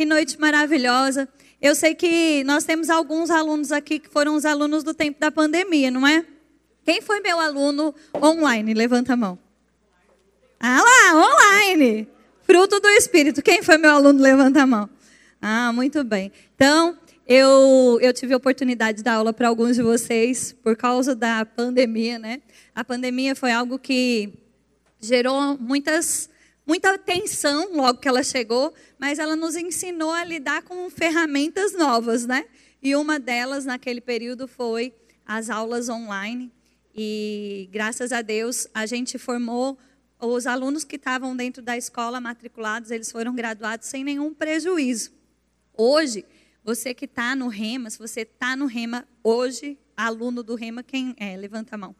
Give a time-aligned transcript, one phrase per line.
[0.00, 1.28] Que noite maravilhosa.
[1.60, 5.30] Eu sei que nós temos alguns alunos aqui que foram os alunos do tempo da
[5.30, 6.24] pandemia, não é?
[6.86, 8.72] Quem foi meu aluno online?
[8.72, 9.38] Levanta a mão.
[10.58, 12.08] Ah lá, online.
[12.44, 13.42] Fruto do Espírito.
[13.42, 14.22] Quem foi meu aluno?
[14.22, 14.88] Levanta a mão.
[15.38, 16.32] Ah, muito bem.
[16.54, 16.96] Então,
[17.28, 21.44] eu, eu tive a oportunidade de dar aula para alguns de vocês por causa da
[21.44, 22.40] pandemia, né?
[22.74, 24.32] A pandemia foi algo que
[24.98, 26.30] gerou muitas,
[26.66, 32.26] muita tensão logo que ela chegou, mas ela nos ensinou a lidar com ferramentas novas,
[32.26, 32.44] né?
[32.82, 34.94] E uma delas naquele período foi
[35.26, 36.52] as aulas online.
[36.94, 39.78] E graças a Deus a gente formou
[40.20, 45.12] os alunos que estavam dentro da escola matriculados, eles foram graduados sem nenhum prejuízo.
[45.76, 46.24] Hoje,
[46.62, 51.14] você que está no Rema, se você está no Rema hoje, aluno do Rema, quem
[51.18, 51.36] é?
[51.36, 51.96] Levanta a mão.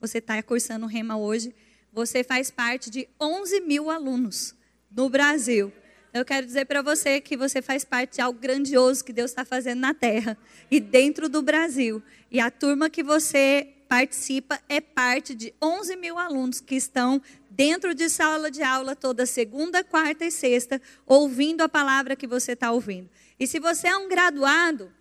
[0.00, 1.54] Você está cursando o Rema hoje,
[1.94, 4.52] você faz parte de 11 mil alunos
[4.90, 5.72] no Brasil.
[6.12, 9.44] Eu quero dizer para você que você faz parte de algo grandioso que Deus está
[9.44, 10.36] fazendo na terra
[10.68, 12.02] e dentro do Brasil.
[12.30, 17.94] E a turma que você participa é parte de 11 mil alunos que estão dentro
[17.94, 22.72] de sala de aula toda segunda, quarta e sexta, ouvindo a palavra que você está
[22.72, 23.08] ouvindo.
[23.38, 24.92] E se você é um graduado,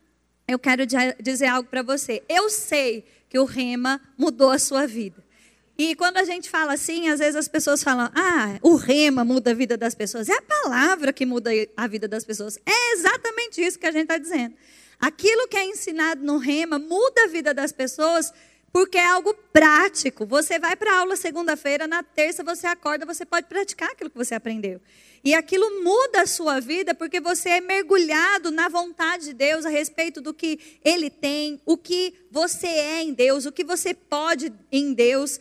[0.48, 0.84] eu quero
[1.20, 2.22] dizer algo para você.
[2.30, 5.23] Eu sei que o Rema mudou a sua vida.
[5.78, 9.52] E quando a gente fala assim, às vezes as pessoas falam: ah, o rema muda
[9.52, 10.30] a vida das pessoas.
[10.30, 12.58] É a palavra que muda a vida das pessoas.
[12.66, 14.56] É exatamente isso que a gente está dizendo.
[15.00, 18.32] Aquilo que é ensinado no rema muda a vida das pessoas
[18.74, 20.26] porque é algo prático.
[20.26, 24.18] Você vai para a aula segunda-feira, na terça você acorda, você pode praticar aquilo que
[24.18, 24.82] você aprendeu.
[25.24, 29.70] E aquilo muda a sua vida porque você é mergulhado na vontade de Deus a
[29.70, 34.52] respeito do que Ele tem, o que você é em Deus, o que você pode
[34.72, 35.40] em Deus.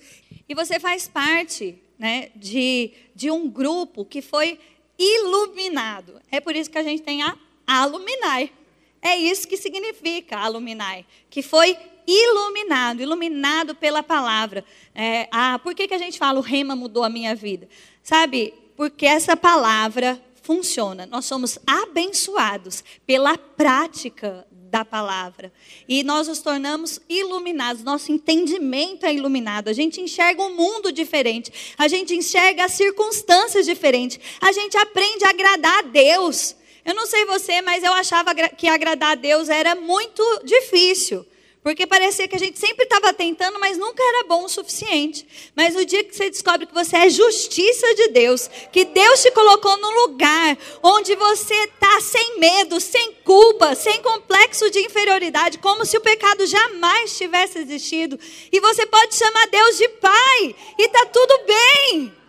[0.52, 4.60] E você faz parte né, de, de um grupo que foi
[4.98, 6.20] iluminado.
[6.30, 7.34] É por isso que a gente tem a
[7.66, 8.52] Aluminai.
[9.00, 11.74] É isso que significa Aluminai, que foi
[12.06, 14.62] iluminado, iluminado pela palavra.
[14.94, 17.66] É, ah, por que, que a gente fala o rema mudou a minha vida?
[18.02, 21.06] Sabe, porque essa palavra funciona.
[21.06, 25.52] Nós somos abençoados pela prática da palavra.
[25.86, 29.68] E nós nos tornamos iluminados, nosso entendimento é iluminado.
[29.68, 35.26] A gente enxerga um mundo diferente, a gente enxerga as circunstâncias diferentes, a gente aprende
[35.26, 36.56] a agradar a Deus.
[36.86, 41.26] Eu não sei você, mas eu achava que agradar a Deus era muito difícil.
[41.62, 45.24] Porque parecia que a gente sempre estava tentando, mas nunca era bom o suficiente.
[45.54, 49.30] Mas no dia que você descobre que você é justiça de Deus, que Deus te
[49.30, 55.86] colocou num lugar onde você está sem medo, sem culpa, sem complexo de inferioridade, como
[55.86, 58.18] se o pecado jamais tivesse existido,
[58.50, 62.21] e você pode chamar Deus de Pai, e está tudo bem.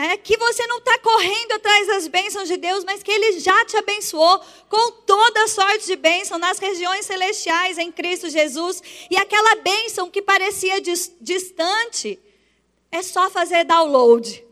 [0.00, 3.64] É, que você não está correndo atrás das bênçãos de Deus, mas que Ele já
[3.64, 8.80] te abençoou com toda sorte de bênção nas regiões celestiais em Cristo Jesus.
[9.10, 12.16] E aquela bênção que parecia dis distante,
[12.92, 14.44] é só fazer download.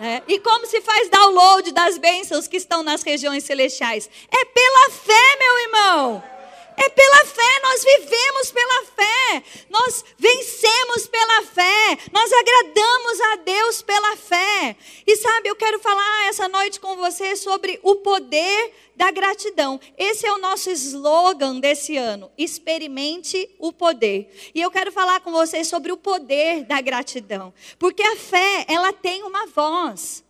[0.00, 4.08] É, e como se faz download das bênçãos que estão nas regiões celestiais?
[4.30, 6.31] É pela fé, meu irmão.
[6.76, 13.82] É pela fé, nós vivemos pela fé, nós vencemos pela fé, nós agradamos a Deus
[13.82, 14.76] pela fé.
[15.06, 19.80] E sabe, eu quero falar essa noite com você sobre o poder da gratidão.
[19.96, 22.30] Esse é o nosso slogan desse ano.
[22.36, 24.50] Experimente o poder.
[24.54, 28.92] E eu quero falar com você sobre o poder da gratidão, porque a fé, ela
[28.92, 30.24] tem uma voz.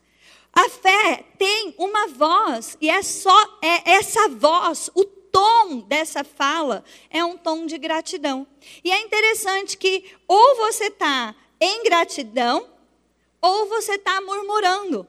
[0.52, 5.21] A fé tem uma voz e é só é essa voz, o
[5.80, 8.46] dessa fala é um tom de gratidão.
[8.84, 12.68] E é interessante que ou você está em gratidão,
[13.40, 15.06] ou você está murmurando.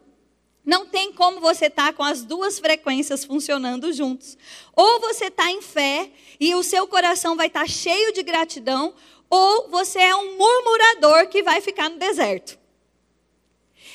[0.66, 4.38] Não tem como você estar tá com as duas frequências funcionando juntos.
[4.76, 6.10] Ou você está em fé
[6.40, 8.94] e o seu coração vai estar tá cheio de gratidão,
[9.30, 12.58] ou você é um murmurador que vai ficar no deserto.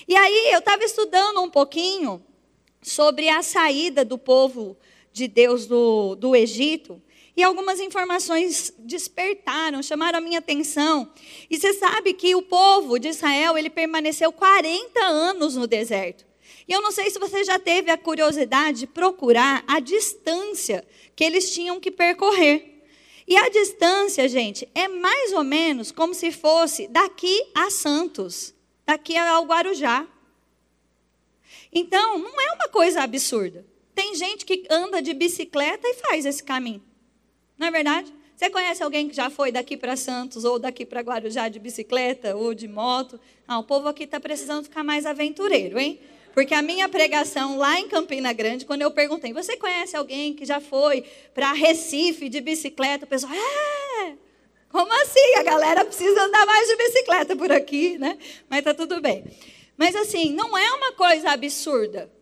[0.06, 2.24] E aí eu estava estudando um pouquinho
[2.82, 4.76] sobre a saída do povo
[5.18, 7.03] de Deus do, do Egito.
[7.36, 11.12] E algumas informações despertaram, chamaram a minha atenção.
[11.50, 16.26] E você sabe que o povo de Israel, ele permaneceu 40 anos no deserto.
[16.66, 21.24] E eu não sei se você já teve a curiosidade de procurar a distância que
[21.24, 22.82] eles tinham que percorrer.
[23.26, 28.54] E a distância, gente, é mais ou menos como se fosse daqui a Santos,
[28.86, 30.06] daqui ao Guarujá.
[31.72, 33.64] Então, não é uma coisa absurda.
[33.98, 36.80] Tem gente que anda de bicicleta e faz esse caminho.
[37.59, 38.15] Não é verdade?
[38.36, 42.36] Você conhece alguém que já foi daqui para Santos ou daqui para Guarujá de bicicleta
[42.36, 43.18] ou de moto?
[43.45, 45.98] Ah, o povo aqui está precisando ficar mais aventureiro, hein?
[46.33, 50.45] Porque a minha pregação lá em Campina Grande, quando eu perguntei, você conhece alguém que
[50.45, 51.03] já foi
[51.34, 53.04] para Recife de bicicleta?
[53.04, 54.12] O pessoal, é,
[54.71, 55.34] como assim?
[55.39, 58.16] A galera precisa andar mais de bicicleta por aqui, né?
[58.48, 59.24] Mas tá tudo bem.
[59.77, 62.16] Mas assim, não é uma coisa absurda.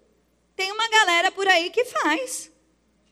[0.57, 2.51] Tem uma galera por aí que faz,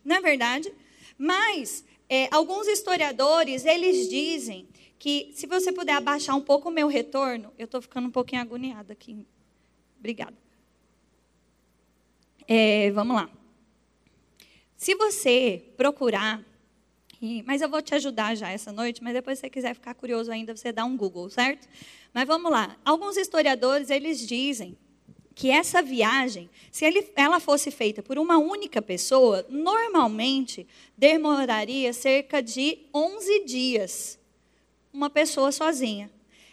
[0.03, 0.73] não é verdade?
[1.19, 4.69] Mas é, alguns historiadores, eles dizem
[4.99, 8.41] que, se você puder abaixar um pouco o meu retorno, eu estou ficando um pouquinho
[8.41, 9.27] agoniada aqui.
[9.99, 10.37] Obrigada.
[12.49, 13.31] É, vamos lá.
[14.77, 16.43] Se você procurar,
[17.45, 20.31] mas eu vou te ajudar já essa noite, mas depois se você quiser ficar curioso
[20.31, 21.67] ainda, você dá um Google, certo?
[22.13, 22.77] Mas vamos lá.
[22.85, 24.77] Alguns historiadores, eles dizem
[25.35, 30.67] que essa viagem, se ele, ela fosse feita por uma única pessoa, normalmente
[30.97, 34.19] demoraria cerca de 11 dias.
[34.93, 36.11] Uma pessoa sozinha.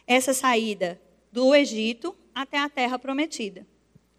[0.08, 1.00] Essa saída
[1.32, 3.66] do Egito até a terra prometida.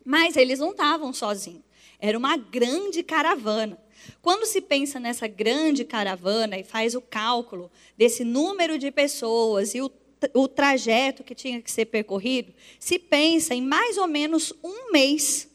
[0.04, 1.62] Mas eles não estavam sozinhos.
[1.98, 3.78] Era uma grande caravana.
[4.20, 9.80] Quando se pensa nessa grande caravana e faz o cálculo desse número de pessoas e
[9.80, 9.90] o,
[10.34, 15.48] o trajeto que tinha que ser percorrido, se pensa em mais ou menos um mês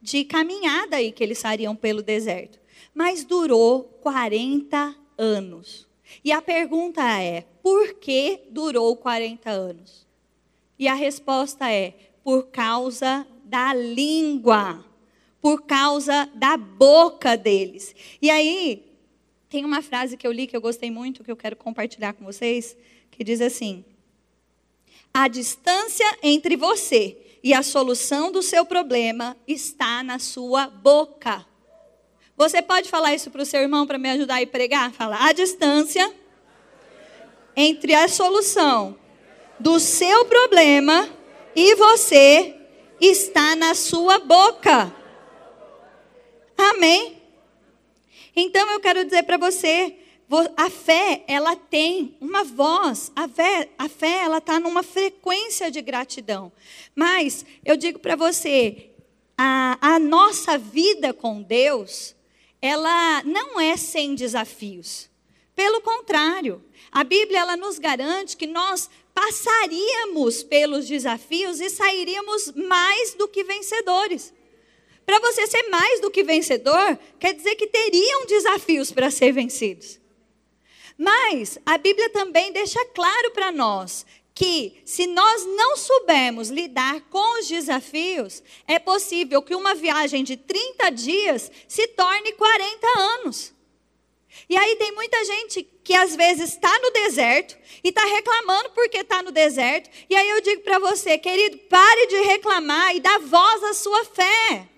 [0.00, 2.58] de caminhada aí que eles sariam pelo deserto.
[2.94, 5.86] Mas durou 40 anos.
[6.24, 10.06] E a pergunta é: por que durou 40 anos?
[10.78, 14.84] E a resposta é: por causa da língua,
[15.40, 17.94] por causa da boca deles.
[18.20, 18.84] E aí,
[19.48, 22.24] tem uma frase que eu li que eu gostei muito, que eu quero compartilhar com
[22.24, 22.76] vocês,
[23.10, 23.84] que diz assim:
[25.12, 31.46] A distância entre você e a solução do seu problema está na sua boca.
[32.36, 34.92] Você pode falar isso para o seu irmão para me ajudar a pregar?
[34.92, 36.10] Fala, a distância
[37.56, 38.96] entre a solução
[39.58, 41.08] do seu problema
[41.54, 42.54] e você
[43.00, 44.94] está na sua boca.
[46.56, 47.20] Amém?
[48.34, 49.96] Então eu quero dizer para você,
[50.56, 55.80] a fé, ela tem uma voz, a fé, a fé ela está numa frequência de
[55.80, 56.52] gratidão.
[56.94, 58.90] Mas eu digo para você,
[59.36, 62.14] a, a nossa vida com Deus,
[62.62, 65.10] ela não é sem desafios.
[65.54, 66.62] Pelo contrário,
[66.92, 73.44] a Bíblia ela nos garante que nós passaríamos pelos desafios e sairíamos mais do que
[73.44, 74.32] vencedores.
[75.04, 79.99] Para você ser mais do que vencedor, quer dizer que teriam desafios para ser vencidos.
[81.00, 84.04] Mas a Bíblia também deixa claro para nós
[84.34, 90.36] que, se nós não soubermos lidar com os desafios, é possível que uma viagem de
[90.36, 93.54] 30 dias se torne 40 anos.
[94.46, 98.98] E aí tem muita gente que às vezes está no deserto e está reclamando porque
[98.98, 99.88] está no deserto.
[100.10, 104.04] E aí eu digo para você, querido, pare de reclamar e dá voz à sua
[104.04, 104.68] fé.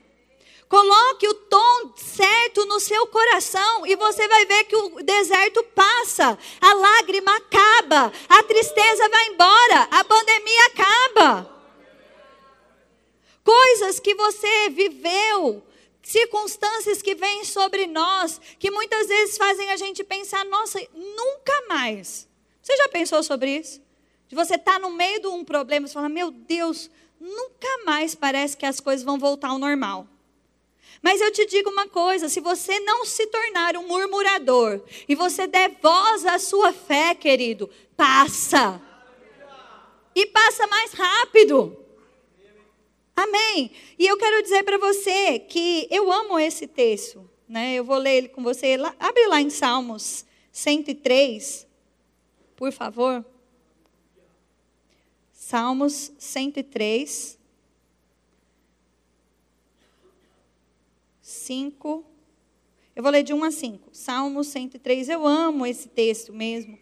[0.72, 6.38] Coloque o tom certo no seu coração e você vai ver que o deserto passa,
[6.58, 11.62] a lágrima acaba, a tristeza vai embora, a pandemia acaba.
[13.44, 15.62] Coisas que você viveu
[16.02, 22.26] circunstâncias que vêm sobre nós, que muitas vezes fazem a gente pensar, nossa, nunca mais.
[22.62, 23.78] Você já pensou sobre isso?
[24.26, 26.88] De você estar tá no meio de um problema, você fala, meu Deus,
[27.20, 30.08] nunca mais parece que as coisas vão voltar ao normal.
[31.02, 35.47] Mas eu te digo uma coisa: se você não se tornar um murmurador e você
[35.47, 38.80] der voz à sua fé, querido, passa.
[40.14, 41.76] E passa mais rápido.
[43.16, 43.73] Amém.
[43.99, 47.28] E eu quero dizer para você que eu amo esse texto.
[47.49, 47.75] Né?
[47.75, 48.76] Eu vou ler ele com você.
[48.99, 51.66] Abre lá em Salmos 103,
[52.56, 53.25] por favor.
[55.32, 57.41] Salmos 103.
[61.42, 62.04] 5.
[62.94, 63.88] Eu vou ler de 1 a 5.
[63.92, 65.08] Salmos 103.
[65.08, 66.78] Eu amo esse texto mesmo.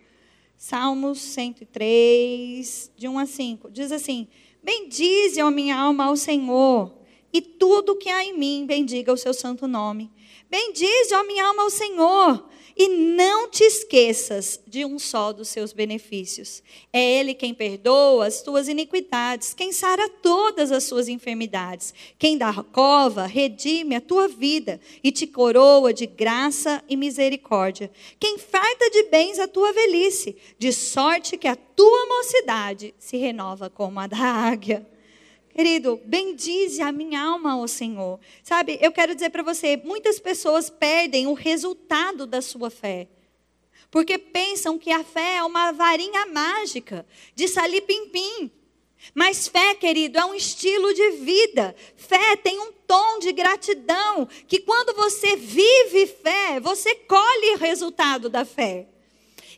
[0.57, 3.71] Salmos 103, de 1 a 5.
[3.71, 4.29] Diz assim:
[4.63, 6.95] Bendize, ó minha alma, ao Senhor,
[7.33, 10.11] e tudo que há em mim, bendiga o seu santo nome.
[10.51, 12.47] Bendize, ó minha alma, ao Senhor,
[12.83, 16.63] e não te esqueças de um só dos seus benefícios.
[16.91, 22.51] É Ele quem perdoa as tuas iniquidades, quem sara todas as suas enfermidades, quem dá
[22.73, 29.03] cova, redime a tua vida e te coroa de graça e misericórdia, quem farta de
[29.11, 34.17] bens a tua velhice, de sorte que a tua mocidade se renova como a da
[34.17, 34.90] águia.
[35.61, 38.19] Querido, bendize a minha alma, ó Senhor.
[38.43, 43.07] Sabe, eu quero dizer para você, muitas pessoas perdem o resultado da sua fé.
[43.91, 48.51] Porque pensam que a fé é uma varinha mágica de salir pim-pim.
[49.15, 51.77] Mas fé, querido, é um estilo de vida.
[51.95, 58.31] Fé tem um tom de gratidão, que quando você vive fé, você colhe o resultado
[58.31, 58.89] da fé.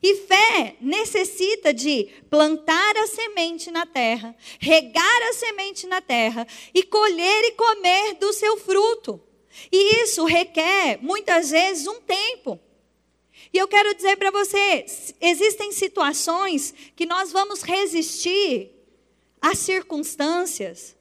[0.02, 6.82] E fé necessita de plantar a semente na terra, regar a semente na terra e
[6.82, 9.22] colher e comer do seu fruto.
[9.70, 12.58] E isso requer, muitas vezes, um tempo.
[13.52, 14.84] E eu quero dizer para você:
[15.20, 18.70] existem situações que nós vamos resistir
[19.40, 20.96] às circunstâncias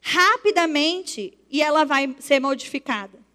[0.00, 3.25] rapidamente e ela vai ser modificada.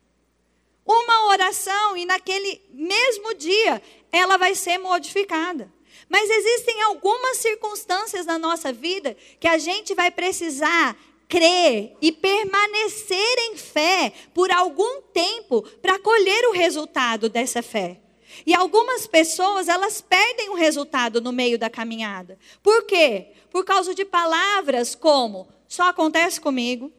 [0.86, 5.72] Uma oração e naquele mesmo dia ela vai ser modificada.
[6.10, 10.98] Mas existem algumas circunstâncias na nossa vida que a gente vai precisar
[11.30, 18.02] crer e permanecer em fé por algum tempo para colher o resultado dessa fé.
[18.46, 22.38] E algumas pessoas, elas perdem o resultado no meio da caminhada.
[22.62, 23.28] Por quê?
[23.50, 26.92] Por causa de palavras como só acontece comigo.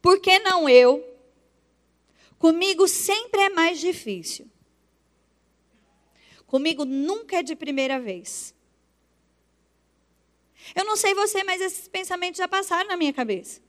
[0.00, 1.04] Por que não eu?
[2.40, 4.50] Comigo sempre é mais difícil.
[6.46, 8.54] Comigo nunca é de primeira vez.
[10.74, 13.60] Eu não sei você, mas esses pensamentos já passaram na minha cabeça.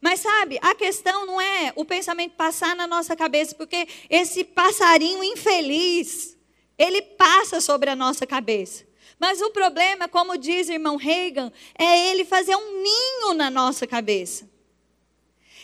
[0.00, 5.22] Mas sabe, a questão não é o pensamento passar na nossa cabeça, porque esse passarinho
[5.22, 6.36] infeliz,
[6.76, 8.84] ele passa sobre a nossa cabeça.
[9.16, 13.86] Mas o problema, como diz o irmão Reagan, é ele fazer um ninho na nossa
[13.86, 14.50] cabeça.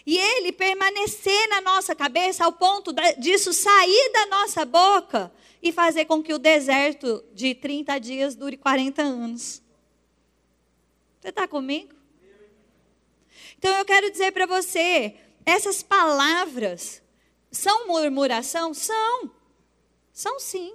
[0.07, 6.05] E ele permanecer na nossa cabeça ao ponto disso sair da nossa boca e fazer
[6.05, 9.61] com que o deserto de 30 dias dure 40 anos.
[11.21, 11.93] Você está comigo?
[13.59, 17.03] Então eu quero dizer para você, essas palavras
[17.51, 18.73] são murmuração?
[18.73, 19.31] São.
[20.13, 20.75] São sim.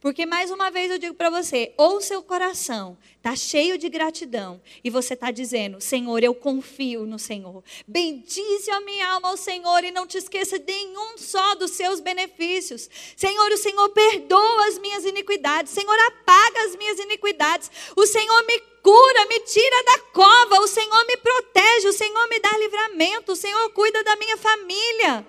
[0.00, 4.60] Porque mais uma vez eu digo para você, ou seu coração está cheio de gratidão
[4.84, 7.64] e você está dizendo, Senhor, eu confio no Senhor.
[7.88, 12.00] Bendize a minha alma ao Senhor e não te esqueça de nenhum só dos seus
[12.00, 12.88] benefícios.
[13.16, 15.72] Senhor, o Senhor perdoa as minhas iniquidades.
[15.72, 17.70] Senhor, apaga as minhas iniquidades.
[17.96, 20.60] O Senhor me cura, me tira da cova.
[20.60, 21.88] O Senhor me protege.
[21.88, 23.32] O Senhor me dá livramento.
[23.32, 25.26] O Senhor cuida da minha família.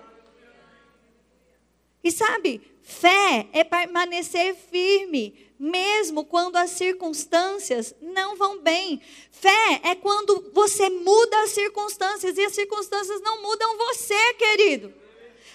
[2.03, 9.01] E sabe, Fé é permanecer firme, mesmo quando as circunstâncias não vão bem.
[9.29, 14.93] Fé é quando você muda as circunstâncias e as circunstâncias não mudam você, querido.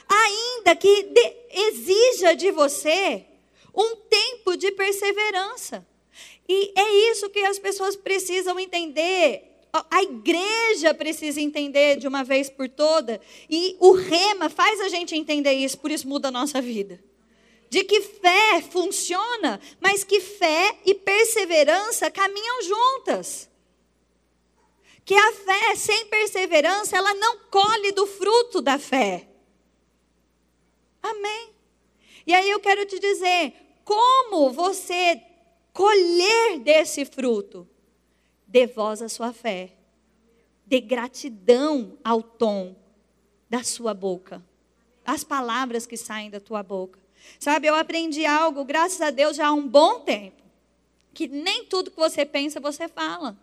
[0.06, 3.24] Ainda que de, exija de você
[3.74, 5.86] um tempo de perseverança.
[6.46, 9.48] E é isso que as pessoas precisam entender
[9.90, 15.16] a igreja precisa entender de uma vez por toda, e o rema faz a gente
[15.16, 17.02] entender isso, por isso muda a nossa vida
[17.72, 23.48] de que fé funciona, mas que fé e perseverança caminham juntas.
[25.06, 29.26] Que a fé sem perseverança, ela não colhe do fruto da fé.
[31.02, 31.48] Amém.
[32.26, 33.54] E aí eu quero te dizer,
[33.86, 35.22] como você
[35.72, 37.66] colher desse fruto?
[38.46, 39.72] Dê voz à sua fé.
[40.66, 42.76] Dê gratidão ao tom
[43.48, 44.44] da sua boca.
[45.06, 47.01] As palavras que saem da tua boca.
[47.38, 50.42] Sabe, eu aprendi algo, graças a Deus, já há um bom tempo.
[51.12, 53.36] Que nem tudo que você pensa, você fala.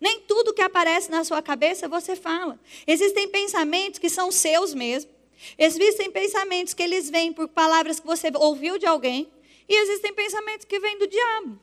[0.00, 2.58] Nem tudo que aparece na sua cabeça, você fala.
[2.86, 5.10] Existem pensamentos que são seus mesmo.
[5.58, 9.30] Existem pensamentos que eles vêm por palavras que você ouviu de alguém.
[9.68, 11.60] E existem pensamentos que vêm do diabo.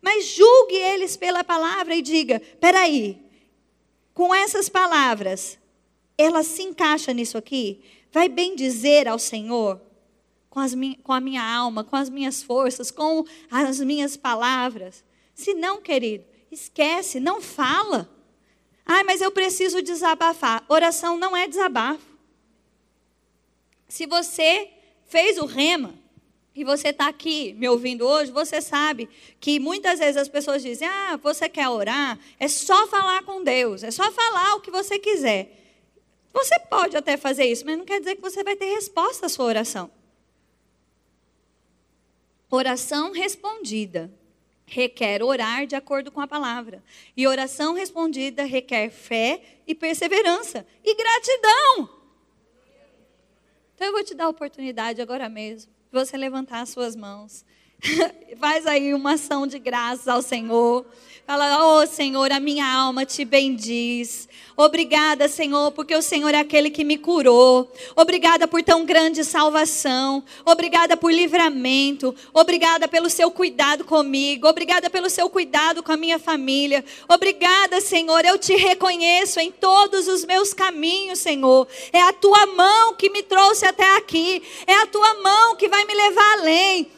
[0.00, 3.18] Mas julgue eles pela palavra e diga: peraí,
[4.14, 5.58] com essas palavras,
[6.18, 7.80] ela se encaixa nisso aqui?
[8.10, 9.80] Vai bem dizer ao Senhor?
[10.52, 15.02] Com, as, com a minha alma, com as minhas forças, com as minhas palavras.
[15.34, 18.06] Se não, querido, esquece, não fala.
[18.84, 20.62] Ai, mas eu preciso desabafar.
[20.68, 22.04] Oração não é desabafo.
[23.88, 24.68] Se você
[25.06, 25.94] fez o rema
[26.54, 29.08] e você está aqui me ouvindo hoje, você sabe
[29.40, 32.18] que muitas vezes as pessoas dizem: Ah, você quer orar?
[32.38, 35.58] É só falar com Deus, é só falar o que você quiser.
[36.30, 39.28] Você pode até fazer isso, mas não quer dizer que você vai ter resposta à
[39.30, 39.90] sua oração.
[42.54, 44.12] Oração respondida
[44.66, 46.84] requer orar de acordo com a palavra.
[47.16, 51.88] E oração respondida requer fé e perseverança e gratidão.
[53.74, 57.42] Então eu vou te dar a oportunidade agora mesmo de você levantar as suas mãos.
[58.38, 60.84] Faz aí uma ação de graças ao Senhor.
[61.24, 64.28] Fala, oh Senhor, a minha alma te bendiz.
[64.56, 67.72] Obrigada, Senhor, porque o Senhor é aquele que me curou.
[67.94, 70.22] Obrigada por tão grande salvação.
[70.44, 72.14] Obrigada por livramento.
[72.34, 74.48] Obrigada pelo seu cuidado comigo.
[74.48, 76.84] Obrigada pelo seu cuidado com a minha família.
[77.08, 78.24] Obrigada, Senhor.
[78.24, 81.68] Eu te reconheço em todos os meus caminhos, Senhor.
[81.92, 84.42] É a tua mão que me trouxe até aqui.
[84.66, 86.90] É a tua mão que vai me levar além.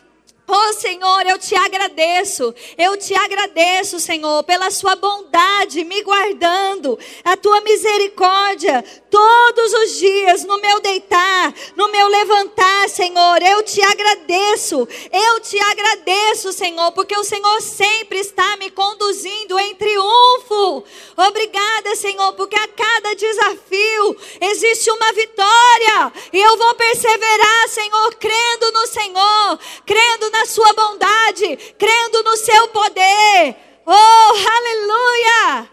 [0.47, 7.35] Oh Senhor, eu te agradeço, eu te agradeço, Senhor, pela sua bondade me guardando, a
[7.35, 13.43] tua misericórdia todos os dias, no meu deitar, no meu levantar, Senhor.
[13.43, 19.75] Eu te agradeço, eu te agradeço, Senhor, porque o Senhor sempre está me conduzindo em
[19.77, 20.85] triunfo.
[21.17, 28.73] Obrigada, Senhor, porque a cada desafio existe uma vitória, e eu vou perseverar, Senhor, crendo
[28.73, 33.57] no Senhor, crendo na Sua bondade, crendo no Seu poder.
[33.87, 35.71] Oh, aleluia!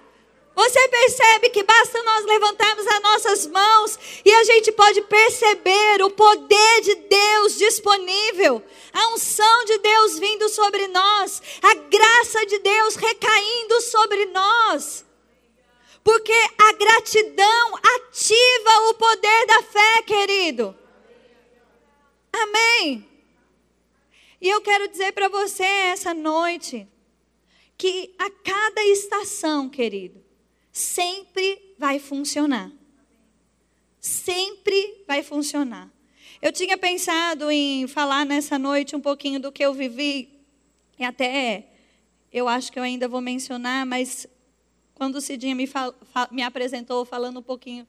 [0.53, 6.11] Você percebe que basta nós levantarmos as nossas mãos e a gente pode perceber o
[6.11, 8.61] poder de Deus disponível,
[8.93, 15.05] a unção de Deus vindo sobre nós, a graça de Deus recaindo sobre nós.
[16.03, 20.75] Porque a gratidão ativa o poder da fé, querido.
[22.33, 23.10] Amém.
[24.41, 26.87] E eu quero dizer para você essa noite
[27.77, 30.19] que a cada estação, querido,
[30.71, 32.71] sempre vai funcionar.
[33.99, 35.91] Sempre vai funcionar.
[36.41, 40.27] Eu tinha pensado em falar nessa noite um pouquinho do que eu vivi,
[40.97, 41.67] e até
[42.33, 44.25] eu acho que eu ainda vou mencionar, mas
[44.95, 45.93] quando o Cidinha me, fal,
[46.31, 47.87] me apresentou falando um pouquinho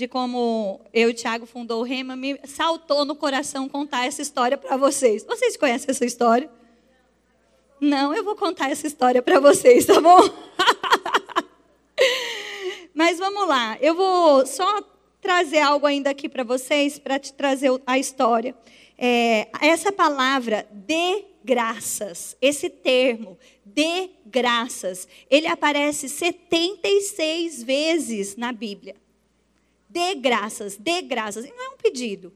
[0.00, 4.22] de como eu e o Tiago fundou o Rema, me saltou no coração contar essa
[4.22, 5.24] história para vocês.
[5.24, 6.50] Vocês conhecem essa história?
[7.78, 10.20] Não, eu vou contar essa história para vocês, tá bom?
[12.94, 14.82] Mas vamos lá, eu vou só
[15.20, 18.54] trazer algo ainda aqui para vocês, para te trazer a história.
[18.96, 28.96] É, essa palavra de graças, esse termo, de graças, ele aparece 76 vezes na Bíblia.
[29.90, 31.44] De graças, de graças.
[31.44, 32.32] E não é um pedido,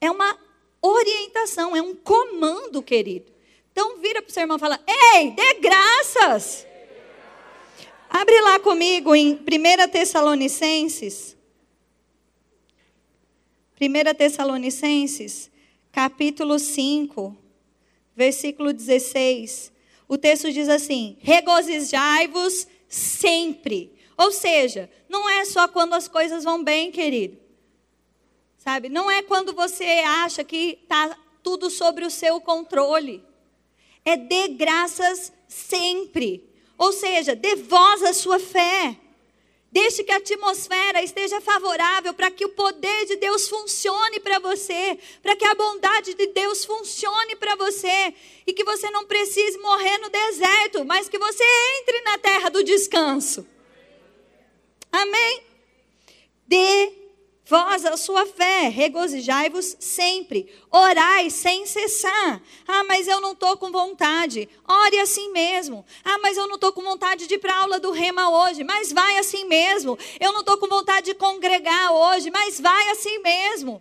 [0.00, 0.38] é uma
[0.80, 3.30] orientação, é um comando, querido.
[3.70, 4.80] Então vira para o seu irmão e fala:
[5.14, 6.66] Ei, dê graças.
[8.08, 11.36] Abre lá comigo em 1 Tessalonicenses.
[13.78, 15.50] 1 Tessalonicenses,
[15.92, 17.36] capítulo 5,
[18.16, 19.70] versículo 16.
[20.08, 23.97] O texto diz assim: Regozijai-vos sempre.
[24.18, 27.38] Ou seja, não é só quando as coisas vão bem, querido.
[28.58, 28.88] Sabe?
[28.88, 33.24] Não é quando você acha que está tudo sobre o seu controle.
[34.04, 36.52] É de graças sempre.
[36.76, 38.96] Ou seja, dê voz à sua fé.
[39.70, 44.98] Deixe que a atmosfera esteja favorável para que o poder de Deus funcione para você,
[45.22, 48.14] para que a bondade de Deus funcione para você
[48.46, 51.44] e que você não precise morrer no deserto, mas que você
[51.80, 53.46] entre na terra do descanso.
[54.92, 55.42] Amém?
[56.46, 56.98] Dê
[57.48, 62.42] Vós, a sua fé, regozijai-vos sempre, orai sem cessar.
[62.66, 64.46] Ah, mas eu não estou com vontade.
[64.68, 65.82] Ore assim mesmo.
[66.04, 68.64] Ah, mas eu não estou com vontade de ir para a aula do rema hoje.
[68.64, 69.98] Mas vai assim mesmo.
[70.20, 72.30] Eu não estou com vontade de congregar hoje.
[72.30, 73.80] Mas vai assim mesmo.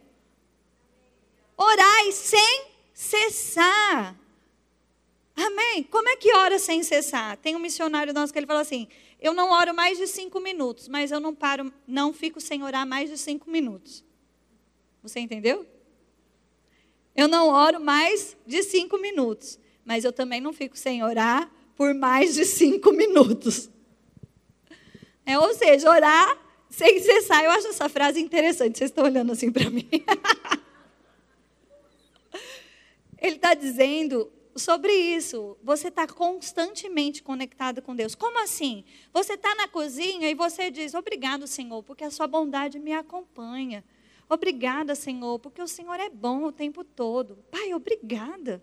[1.57, 4.15] Orai sem cessar.
[5.35, 5.83] Amém?
[5.83, 7.35] Como é que ora sem cessar?
[7.35, 8.87] Tem um missionário nosso que ele fala assim:
[9.19, 12.85] eu não oro mais de cinco minutos, mas eu não paro, não fico sem orar
[12.85, 14.03] mais de cinco minutos.
[15.01, 15.65] Você entendeu?
[17.15, 21.93] Eu não oro mais de cinco minutos, mas eu também não fico sem orar por
[21.95, 23.69] mais de cinco minutos.
[25.25, 26.37] É, ou seja, orar
[26.69, 27.43] sem cessar.
[27.43, 28.77] Eu acho essa frase interessante.
[28.77, 29.87] Vocês estão olhando assim para mim.
[33.19, 35.57] Ele está dizendo sobre isso.
[35.63, 38.15] Você está constantemente conectado com Deus.
[38.15, 38.83] Como assim?
[39.13, 43.83] Você está na cozinha e você diz: Obrigado, Senhor, porque a sua bondade me acompanha.
[44.29, 47.37] Obrigada, Senhor, porque o Senhor é bom o tempo todo.
[47.49, 48.61] Pai, obrigada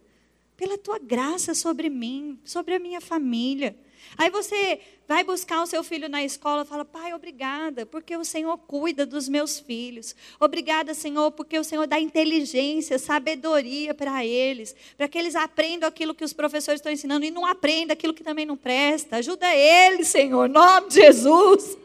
[0.56, 3.76] pela tua graça sobre mim, sobre a minha família.
[4.16, 8.56] Aí você vai buscar o seu filho na escola fala: Pai, obrigada, porque o Senhor
[8.58, 10.14] cuida dos meus filhos.
[10.38, 16.14] Obrigada, Senhor, porque o Senhor dá inteligência, sabedoria para eles, para que eles aprendam aquilo
[16.14, 19.16] que os professores estão ensinando e não aprendam aquilo que também não presta.
[19.16, 21.76] Ajuda eles, Senhor, em nome de Jesus.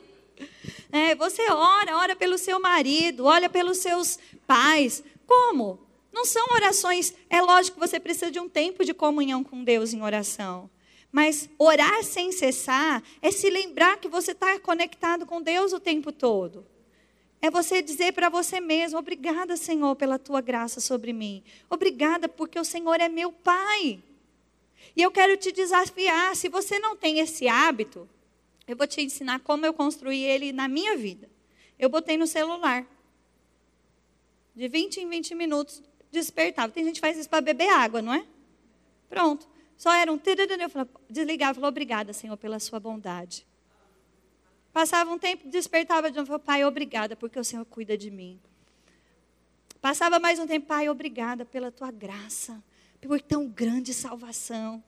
[0.91, 5.03] É, você ora, ora pelo seu marido, olha pelos seus pais.
[5.25, 5.79] Como?
[6.11, 7.13] Não são orações.
[7.29, 10.69] É lógico que você precisa de um tempo de comunhão com Deus em oração.
[11.11, 16.11] Mas orar sem cessar é se lembrar que você está conectado com Deus o tempo
[16.11, 16.65] todo.
[17.41, 21.43] É você dizer para você mesmo: Obrigada, Senhor, pela tua graça sobre mim.
[21.69, 23.99] Obrigada, porque o Senhor é meu Pai.
[24.95, 28.07] E eu quero te desafiar: se você não tem esse hábito,
[28.67, 31.29] eu vou te ensinar como eu construí ele na minha vida.
[31.77, 32.85] Eu botei no celular.
[34.55, 36.71] De 20 em 20 minutos, despertava.
[36.71, 38.25] Tem gente que faz isso para beber água, não é?
[39.09, 39.47] Pronto.
[39.77, 40.19] Só era um.
[40.25, 43.47] Eu desligava e falava: Obrigada, Senhor, pela sua bondade.
[44.71, 48.39] Passava um tempo, despertava de novo, Pai, obrigada, porque o Senhor cuida de mim.
[49.81, 52.61] Passava mais um tempo, Pai, obrigada pela tua graça,
[53.01, 54.83] por tão grande salvação.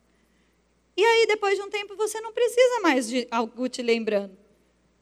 [0.95, 4.38] E aí, depois de um tempo, você não precisa mais de algo te lembrando.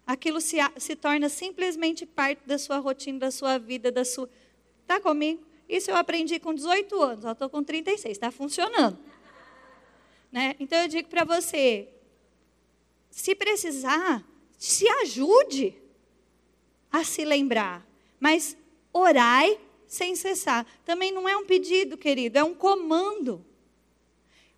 [0.06, 4.30] Aquilo se, se torna simplesmente parte da sua rotina, da sua vida, da sua.
[4.82, 5.44] Está comigo?
[5.70, 8.98] Isso eu aprendi com 18 anos, eu estou com 36, está funcionando.
[10.32, 10.56] Né?
[10.60, 11.88] Então eu digo para você:
[13.12, 14.26] se precisar,
[14.58, 15.76] se ajude
[16.92, 17.88] a se lembrar.
[18.20, 18.58] Mas
[18.92, 20.66] orai sem cessar.
[20.84, 23.46] Também não é um pedido, querido, é um comando.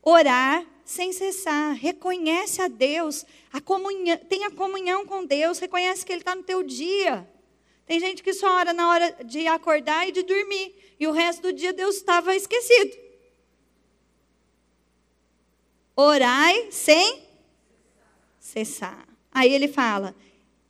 [0.01, 1.73] Orar sem cessar.
[1.75, 6.63] Reconhece a Deus, a comunhão, tenha comunhão com Deus, reconhece que Ele está no teu
[6.63, 7.29] dia.
[7.85, 11.41] Tem gente que só ora na hora de acordar e de dormir, e o resto
[11.41, 12.97] do dia Deus estava esquecido.
[15.95, 17.23] Orai sem
[18.39, 19.07] cessar.
[19.31, 20.15] Aí ele fala: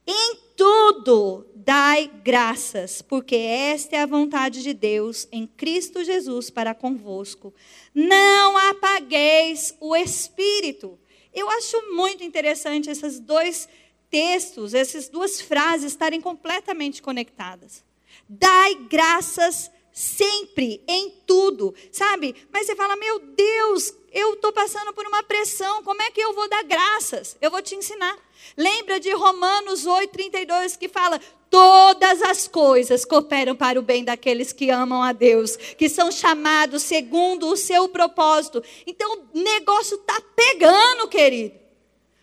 [0.06, 6.76] em tudo dai graças, porque esta é a vontade de Deus em Cristo Jesus para
[6.76, 7.54] convosco.
[7.94, 11.00] Não apagueis o espírito.
[11.34, 13.70] Eu acho muito interessante esses dois
[14.12, 17.84] textos, essas duas frases estarem completamente conectadas.
[18.28, 22.36] Dai graças sempre, em tudo, sabe?
[22.52, 26.34] Mas você fala, meu Deus, eu estou passando por uma pressão, como é que eu
[26.34, 27.38] vou dar graças?
[27.42, 28.18] Eu vou te ensinar.
[28.58, 31.20] Lembra de Romanos 8, 32, que fala:
[31.50, 36.84] todas as coisas cooperam para o bem daqueles que amam a Deus, que são chamados
[36.84, 38.64] segundo o seu propósito.
[38.86, 41.61] Então, o negócio está pegando, querido.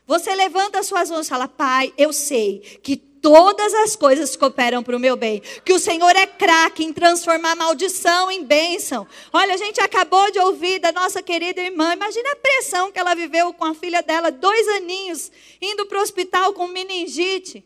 [0.08, 4.82] Você levanta as suas mãos e fala: Pai, eu sei que todas as coisas cooperam
[4.82, 5.42] para o meu bem.
[5.62, 9.06] Que o Senhor é craque em transformar maldição em bênção.
[9.30, 11.92] Olha, a gente acabou de ouvir da nossa querida irmã.
[11.92, 16.02] Imagina a pressão que ela viveu com a filha dela, dois aninhos, indo para o
[16.02, 17.62] hospital com meningite.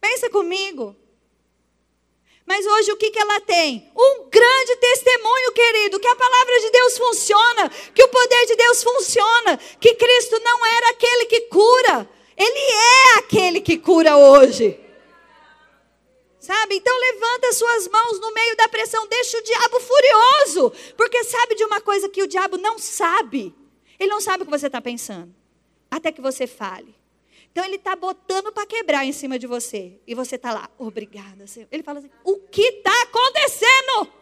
[0.00, 0.96] Pensa comigo.
[2.50, 3.88] Mas hoje o que, que ela tem?
[3.96, 8.82] Um grande testemunho, querido, que a palavra de Deus funciona, que o poder de Deus
[8.82, 14.80] funciona, que Cristo não era aquele que cura, ele é aquele que cura hoje.
[16.40, 16.74] Sabe?
[16.74, 21.62] Então levanta suas mãos no meio da pressão, deixa o diabo furioso, porque sabe de
[21.62, 23.54] uma coisa que o diabo não sabe.
[23.96, 25.32] Ele não sabe o que você está pensando,
[25.88, 26.99] até que você fale.
[27.52, 29.98] Então ele está botando para quebrar em cima de você.
[30.06, 31.68] E você está lá, obrigada, Senhor.
[31.70, 34.20] Ele fala assim: o que está acontecendo?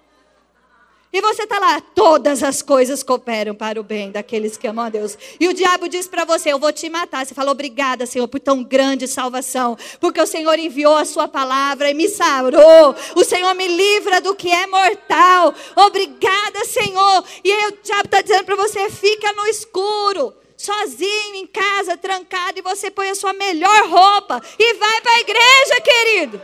[1.10, 4.90] E você está lá, todas as coisas cooperam para o bem daqueles que amam a
[4.90, 5.16] Deus.
[5.40, 7.24] E o diabo diz para você: Eu vou te matar.
[7.24, 9.76] Você fala, obrigada, Senhor, por tão grande salvação.
[10.00, 12.94] Porque o Senhor enviou a sua palavra e me sarou.
[13.14, 15.54] O Senhor me livra do que é mortal.
[15.76, 17.24] Obrigada, Senhor.
[17.42, 22.59] E aí o diabo está dizendo para você: fica no escuro sozinho em casa, trancado,
[22.59, 26.42] e você põe a sua melhor roupa e vai para a igreja, querido.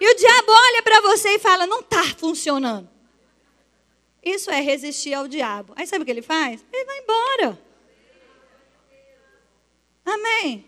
[0.00, 2.88] E o diabo olha para você e fala: não está funcionando.
[4.22, 5.72] Isso é resistir ao diabo.
[5.76, 6.64] Aí sabe o que ele faz?
[6.72, 7.62] Ele vai embora.
[10.04, 10.64] Amém.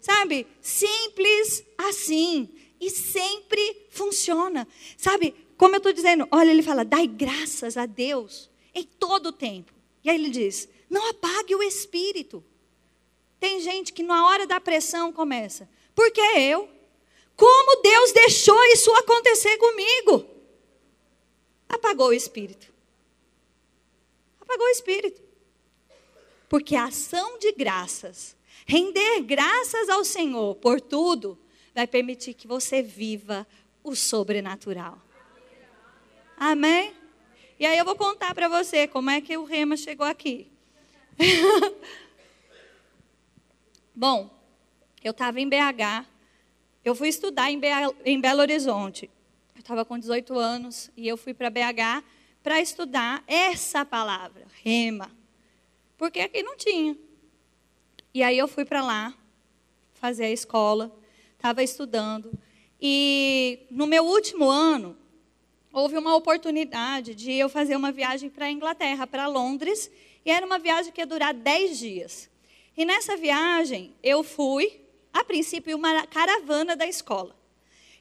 [0.00, 0.46] Sabe?
[0.60, 2.48] Simples assim.
[2.80, 4.66] E sempre funciona.
[4.96, 5.34] Sabe?
[5.56, 9.72] Como eu estou dizendo, olha, ele fala, dai graças a Deus em todo o tempo.
[10.02, 12.44] E aí ele diz, não apague o espírito.
[13.38, 16.68] Tem gente que na hora da pressão começa, porque eu?
[17.36, 20.26] Como Deus deixou isso acontecer comigo?
[21.68, 22.70] Apagou o espírito
[24.50, 25.22] apagou o espírito.
[26.48, 31.38] Porque a ação de graças, render graças ao Senhor por tudo,
[31.72, 33.46] vai permitir que você viva
[33.84, 35.00] o sobrenatural.
[36.36, 36.92] Amém?
[37.58, 40.50] E aí eu vou contar para você como é que o rema chegou aqui.
[43.94, 44.30] Bom,
[45.04, 46.06] eu estava em BH,
[46.84, 47.60] eu fui estudar em,
[48.04, 49.10] em Belo Horizonte.
[49.54, 52.04] Eu estava com 18 anos e eu fui para BH
[52.42, 55.10] para estudar essa palavra, rema.
[55.98, 56.96] Porque aqui não tinha.
[58.14, 59.14] E aí eu fui para lá
[59.92, 60.90] fazer a escola,
[61.36, 62.32] estava estudando.
[62.80, 64.96] E no meu último ano,
[65.70, 69.90] houve uma oportunidade de eu fazer uma viagem para a Inglaterra, para Londres,
[70.30, 72.30] e era uma viagem que ia durar 10 dias.
[72.76, 74.80] E nessa viagem, eu fui,
[75.12, 77.36] a princípio, uma caravana da escola.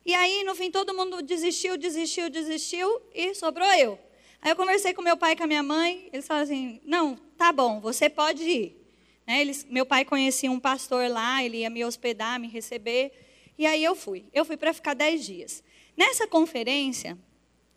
[0.06, 3.98] E aí, no fim, todo mundo desistiu, desistiu, desistiu, e sobrou eu.
[4.44, 7.16] Aí eu conversei com meu pai e com a minha mãe, eles falaram assim, não,
[7.36, 8.78] tá bom, você pode ir.
[9.26, 13.12] Né, eles, meu pai conhecia um pastor lá, ele ia me hospedar, me receber,
[13.58, 14.26] e aí eu fui.
[14.32, 15.64] Eu fui para ficar 10 dias.
[15.98, 17.18] Nessa conferência,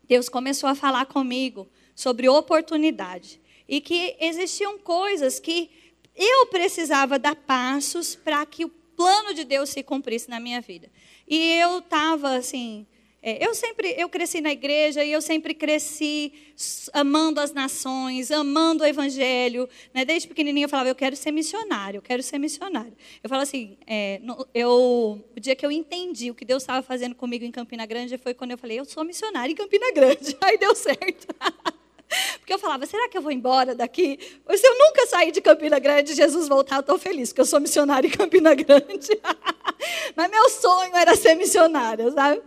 [0.03, 5.69] Deus começou a falar comigo sobre oportunidade e que existiam coisas que
[6.15, 10.89] eu precisava dar passos para que o plano de Deus se cumprisse na minha vida.
[11.27, 12.85] E eu estava assim,
[13.25, 16.33] é, eu sempre, eu cresci na igreja e eu sempre cresci
[16.91, 19.67] amando as nações, amando o evangelho.
[19.93, 20.03] Né?
[20.03, 22.93] Desde pequenininha eu falava, eu quero ser missionário, eu quero ser missionário.
[23.23, 26.81] Eu falo assim, é, no, eu, o dia que eu entendi o que Deus estava
[26.81, 30.35] fazendo comigo em Campina Grande foi quando eu falei, eu sou missionário em Campina Grande.
[30.43, 31.27] Aí deu certo.
[32.39, 34.19] Porque eu falava, será que eu vou embora daqui?
[34.55, 37.59] Se eu nunca sair de Campina Grande, Jesus voltar, eu estou feliz, porque eu sou
[37.59, 39.19] missionária em Campina Grande.
[40.15, 42.41] Mas meu sonho era ser missionária, sabe?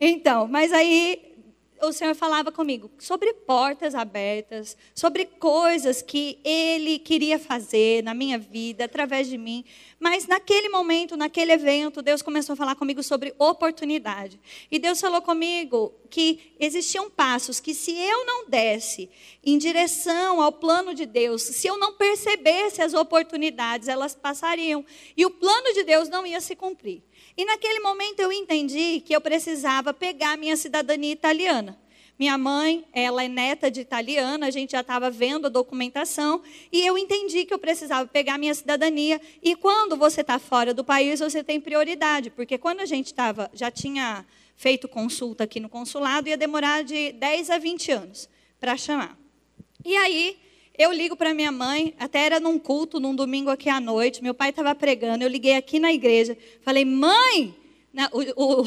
[0.00, 1.33] Então, mas aí
[1.82, 8.38] o Senhor falava comigo sobre portas abertas, sobre coisas que Ele queria fazer na minha
[8.38, 9.64] vida, através de mim.
[9.98, 14.40] Mas naquele momento, naquele evento, Deus começou a falar comigo sobre oportunidade.
[14.70, 19.10] E Deus falou comigo que existiam passos que, se eu não desse
[19.42, 24.84] em direção ao plano de Deus, se eu não percebesse as oportunidades, elas passariam.
[25.16, 27.02] E o plano de Deus não ia se cumprir.
[27.36, 31.78] E naquele momento eu entendi que eu precisava pegar minha cidadania italiana.
[32.16, 36.86] Minha mãe, ela é neta de italiana, a gente já estava vendo a documentação, e
[36.86, 39.20] eu entendi que eu precisava pegar minha cidadania.
[39.42, 43.50] E quando você está fora do país, você tem prioridade, porque quando a gente estava,
[43.52, 44.24] já tinha
[44.56, 48.28] feito consulta aqui no consulado, ia demorar de 10 a 20 anos
[48.60, 49.18] para chamar.
[49.84, 50.38] E aí,
[50.76, 54.34] eu ligo para minha mãe, até era num culto, num domingo aqui à noite, meu
[54.34, 57.54] pai estava pregando, eu liguei aqui na igreja, falei, mãe,
[58.12, 58.64] o, o,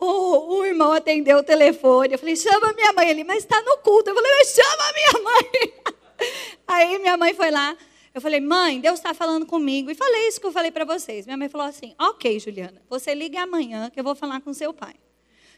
[0.00, 3.78] o, o, irmão atendeu o telefone, eu falei, chama minha mãe, ele, mas está no
[3.78, 5.74] culto, eu falei, mas chama minha mãe.
[6.66, 7.76] Aí minha mãe foi lá,
[8.14, 11.26] eu falei, mãe, Deus está falando comigo, e falei isso que eu falei para vocês.
[11.26, 14.72] Minha mãe falou assim, ok, Juliana, você liga amanhã que eu vou falar com seu
[14.72, 14.94] pai.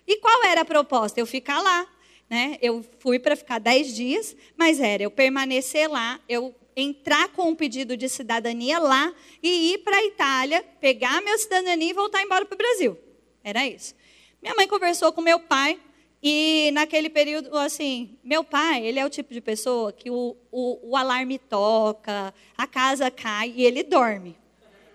[0.07, 1.21] E qual era a proposta?
[1.21, 1.87] Eu ficar lá.
[2.31, 2.57] Né?
[2.63, 7.55] Eu fui para ficar dez dias, mas era eu permanecer lá, eu entrar com um
[7.57, 9.13] pedido de cidadania lá
[9.43, 12.97] e ir para a Itália, pegar minha cidadania e voltar embora para o Brasil.
[13.43, 13.97] Era isso.
[14.41, 15.79] Minha mãe conversou com meu pai
[16.23, 20.91] e naquele período, assim, meu pai, ele é o tipo de pessoa que o, o,
[20.91, 24.37] o alarme toca, a casa cai e ele dorme.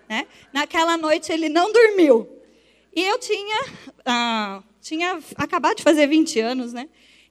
[0.08, 0.26] Né?
[0.54, 2.30] Naquela noite ele não dormiu.
[2.96, 3.66] E eu tinha,
[4.06, 6.88] ah, tinha acabado de fazer 20 anos, né?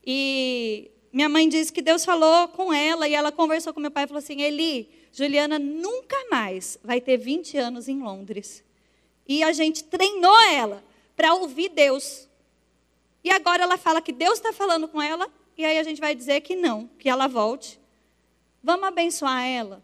[0.06, 4.04] E minha mãe disse que Deus falou com ela e ela conversou com meu pai
[4.04, 8.64] e falou assim: Eli, Juliana nunca mais vai ter 20 anos em Londres.
[9.26, 10.84] E a gente treinou ela
[11.16, 12.28] para ouvir Deus.
[13.22, 16.14] E agora ela fala que Deus está falando com ela, e aí a gente vai
[16.14, 17.80] dizer que não, que ela volte.
[18.62, 19.82] Vamos abençoar ela.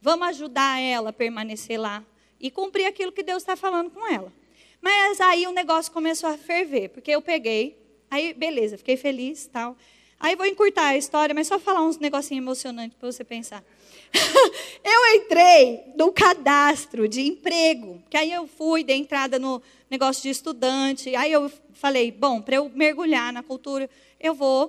[0.00, 2.04] Vamos ajudar ela a permanecer lá
[2.40, 4.32] e cumprir aquilo que Deus está falando com ela.
[4.80, 7.81] Mas aí o negócio começou a ferver, porque eu peguei
[8.12, 9.74] Aí, beleza, fiquei feliz tal.
[10.20, 13.64] Aí vou encurtar a história, mas só falar uns negocinhos emocionantes para você pensar.
[14.84, 20.28] eu entrei no cadastro de emprego, que aí eu fui, dei entrada no negócio de
[20.28, 21.16] estudante.
[21.16, 23.88] Aí eu falei, bom, para eu mergulhar na cultura,
[24.20, 24.66] eu vou.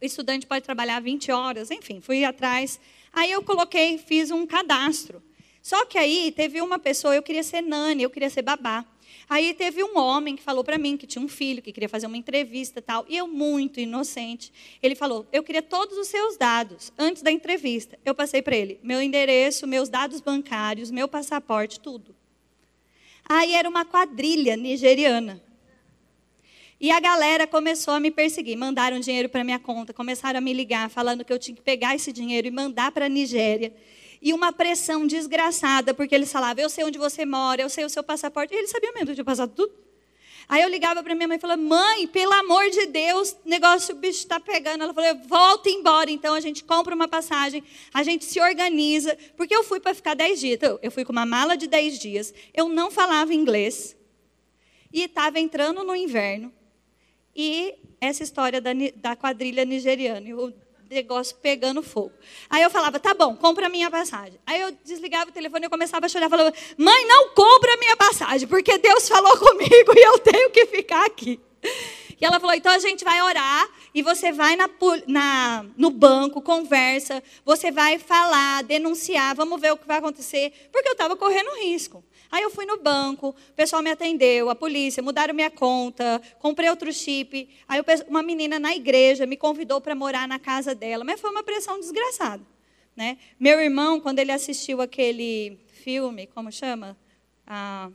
[0.00, 2.80] O estudante pode trabalhar 20 horas, enfim, fui atrás.
[3.12, 5.22] Aí eu coloquei, fiz um cadastro.
[5.68, 8.86] Só que aí teve uma pessoa, eu queria ser nani, eu queria ser babá.
[9.28, 12.06] Aí teve um homem que falou para mim que tinha um filho, que queria fazer
[12.06, 13.04] uma entrevista tal.
[13.06, 14.50] E eu, muito inocente,
[14.82, 17.98] ele falou: Eu queria todos os seus dados antes da entrevista.
[18.02, 22.16] Eu passei para ele: meu endereço, meus dados bancários, meu passaporte, tudo.
[23.28, 25.38] Aí era uma quadrilha nigeriana.
[26.80, 28.56] E a galera começou a me perseguir.
[28.56, 31.94] Mandaram dinheiro para minha conta, começaram a me ligar, falando que eu tinha que pegar
[31.94, 33.70] esse dinheiro e mandar para a Nigéria
[34.20, 37.90] e uma pressão desgraçada, porque eles falavam, eu sei onde você mora, eu sei o
[37.90, 38.52] seu passaporte.
[38.52, 39.72] E eles sabiam mesmo, eu tinha passado tudo.
[40.48, 43.98] Aí eu ligava para minha mãe e falava, mãe, pelo amor de Deus, negócio, o
[43.98, 44.82] bicho está pegando.
[44.82, 46.10] Ela falou, volta embora.
[46.10, 49.16] Então a gente compra uma passagem, a gente se organiza.
[49.36, 50.54] Porque eu fui para ficar dez dias.
[50.54, 52.32] Então, eu fui com uma mala de dez dias.
[52.54, 53.94] Eu não falava inglês.
[54.90, 56.50] E estava entrando no inverno.
[57.36, 60.26] E essa história da, da quadrilha nigeriana.
[60.26, 60.54] Eu
[60.88, 62.12] negócio pegando fogo.
[62.48, 64.38] Aí eu falava, tá bom, compra a minha passagem.
[64.46, 67.96] Aí eu desligava o telefone e começava a chorar, falava, mãe, não compra a minha
[67.96, 71.40] passagem, porque Deus falou comigo e eu tenho que ficar aqui.
[72.20, 74.68] E ela falou: então a gente vai orar e você vai na,
[75.06, 80.88] na, no banco, conversa, você vai falar, denunciar, vamos ver o que vai acontecer, porque
[80.88, 82.04] eu estava correndo risco.
[82.30, 86.68] Aí eu fui no banco, o pessoal me atendeu, a polícia, mudaram minha conta, comprei
[86.68, 87.48] outro chip.
[87.66, 91.42] Aí uma menina na igreja me convidou para morar na casa dela, mas foi uma
[91.42, 92.42] pressão desgraçada.
[92.94, 93.16] Né?
[93.38, 96.96] Meu irmão, quando ele assistiu aquele filme, como chama?
[97.46, 97.90] Ah,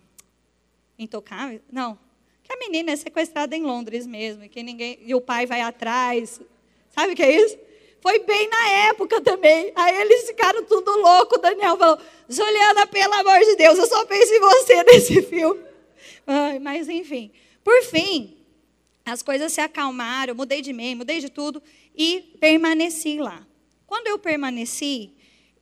[0.98, 1.62] Intocável?
[1.72, 1.98] Não.
[2.43, 6.41] Que a menina é sequestrada em Londres mesmo, que ninguém e o pai vai atrás.
[6.89, 7.58] Sabe o que é isso?
[8.04, 9.72] Foi bem na época também.
[9.74, 11.39] Aí eles ficaram tudo louco.
[11.39, 15.63] Daniel falou: Juliana, pelo amor de Deus, eu só penso em você nesse filme.
[16.28, 17.32] Ai, mas enfim.
[17.63, 18.36] Por fim,
[19.06, 21.63] as coisas se acalmaram, mudei de meio, mudei de tudo
[21.96, 23.48] e permaneci lá.
[23.88, 25.13] Quando eu permaneci,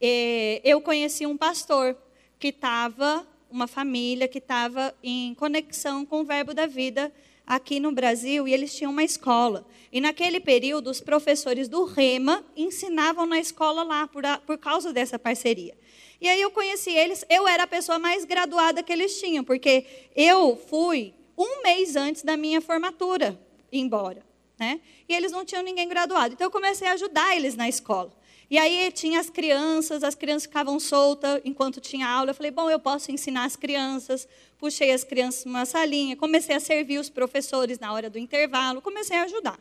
[0.02, 1.96] eh, eu conheci um pastor
[2.40, 7.14] que estava, uma família que estava em conexão com o Verbo da Vida
[7.56, 9.68] aqui no Brasil e eles tinham uma escola.
[9.92, 14.94] E naquele período, os professores do REMA ensinavam na escola lá, por, a, por causa
[14.94, 15.78] dessa parceria.
[16.22, 19.86] E aí eu conheci eles, eu era a pessoa mais graduada que eles tinham, porque
[20.16, 23.38] eu fui um mês antes da minha formatura
[23.70, 24.24] embora.
[24.58, 24.80] Né?
[25.10, 26.34] E eles não tinham ninguém graduado.
[26.34, 28.14] Então eu comecei a ajudar eles na escola.
[28.50, 32.32] E aí tinha as crianças, as crianças ficavam soltas enquanto tinha aula.
[32.32, 34.28] Eu falei, bom, eu posso ensinar as crianças.
[34.62, 39.18] Puxei as crianças numa salinha, comecei a servir os professores na hora do intervalo, comecei
[39.18, 39.60] a ajudar.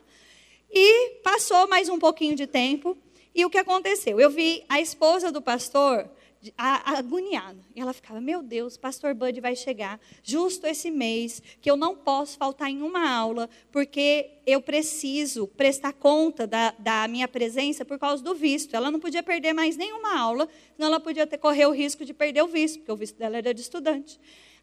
[0.71, 2.95] E passou mais um pouquinho de tempo,
[3.35, 4.21] e o que aconteceu?
[4.21, 6.07] Eu vi a esposa do pastor
[6.55, 7.59] agoniada.
[7.75, 11.97] E ela ficava, meu Deus, pastor Bud vai chegar justo esse mês, que eu não
[11.97, 17.99] posso faltar em uma aula, porque eu preciso prestar conta da, da minha presença por
[17.99, 18.77] causa do visto.
[18.77, 22.13] Ela não podia perder mais nenhuma aula, senão ela podia ter, correr o risco de
[22.13, 24.21] perder o visto, porque o visto dela era de estudante.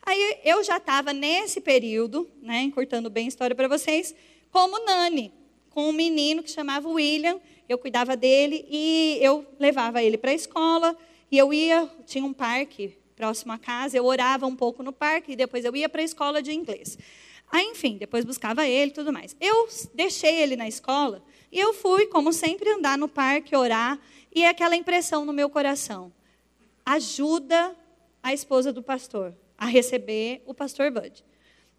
[0.08, 4.16] Aí eu já estava nesse período, né, encurtando bem a história para vocês,
[4.50, 5.34] como Nani,
[5.70, 10.34] com um menino que chamava William, eu cuidava dele e eu levava ele para a
[10.34, 10.96] escola,
[11.30, 15.34] e eu ia, tinha um parque próximo à casa, eu orava um pouco no parque
[15.34, 16.98] e depois eu ia para a escola de inglês.
[17.52, 19.36] Aí, enfim, depois buscava ele e tudo mais.
[19.42, 24.00] Eu deixei ele na escola e eu fui, como sempre, andar no parque, orar,
[24.34, 26.14] e é aquela impressão no meu coração.
[26.86, 27.76] Ajuda
[28.24, 31.24] a esposa do pastor a receber o pastor Bud.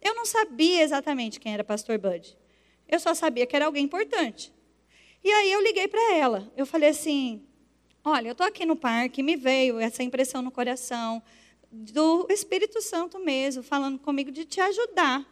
[0.01, 2.37] Eu não sabia exatamente quem era pastor Bud.
[2.87, 4.53] Eu só sabia que era alguém importante.
[5.23, 6.51] E aí eu liguei para ela.
[6.55, 7.45] Eu falei assim:
[8.03, 11.21] Olha, eu estou aqui no parque, me veio essa impressão no coração
[11.71, 15.25] do Espírito Santo mesmo, falando comigo de te ajudar.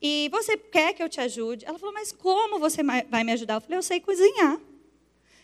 [0.00, 1.64] E você quer que eu te ajude?
[1.64, 3.54] Ela falou, mas como você vai me ajudar?
[3.54, 4.60] Eu falei, eu sei cozinhar.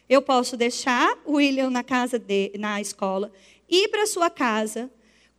[0.09, 3.33] Eu posso deixar o William na casa de, na escola,
[3.69, 4.91] ir para sua casa,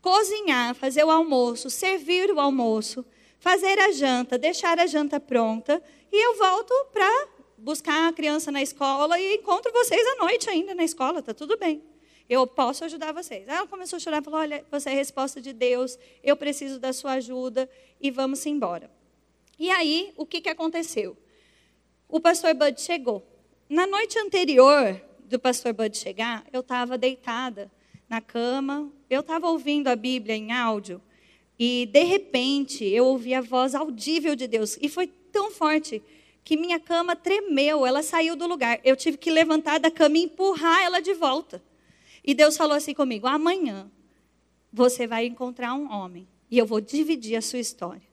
[0.03, 3.05] cozinhar, fazer o almoço, servir o almoço,
[3.39, 8.61] fazer a janta, deixar a janta pronta, e eu volto para buscar a criança na
[8.61, 11.81] escola e encontro vocês à noite ainda na escola, tá tudo bem.
[12.29, 13.47] Eu posso ajudar vocês.
[13.47, 16.91] Ela começou a chorar, falou: Olha, você é a resposta de Deus, eu preciso da
[16.91, 17.69] sua ajuda
[18.01, 18.91] e vamos embora.
[19.57, 21.15] E aí, o que, que aconteceu?
[22.09, 23.25] O pastor Bud chegou.
[23.69, 27.71] Na noite anterior do pastor Bud chegar, eu estava deitada
[28.13, 31.01] na cama, eu estava ouvindo a Bíblia em áudio,
[31.57, 35.99] e de repente eu ouvi a voz audível de Deus, e foi tão forte
[36.43, 38.79] que minha cama tremeu, ela saiu do lugar.
[38.83, 41.63] Eu tive que levantar da cama e empurrar ela de volta.
[42.23, 43.89] E Deus falou assim comigo: amanhã
[44.71, 48.03] você vai encontrar um homem e eu vou dividir a sua história.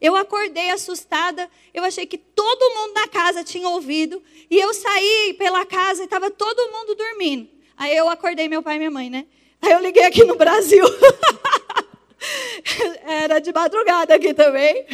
[0.00, 5.34] Eu acordei assustada, eu achei que todo mundo na casa tinha ouvido, e eu saí
[5.36, 7.48] pela casa e estava todo mundo dormindo.
[7.76, 9.26] Aí eu acordei meu pai e minha mãe, né?
[9.62, 10.84] Aí eu liguei aqui no Brasil.
[13.06, 14.84] Era de madrugada aqui também.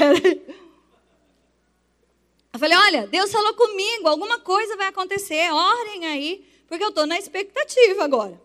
[2.53, 7.07] Eu falei: olha, Deus falou comigo, alguma coisa vai acontecer, orem aí, porque eu estou
[7.07, 8.41] na expectativa agora.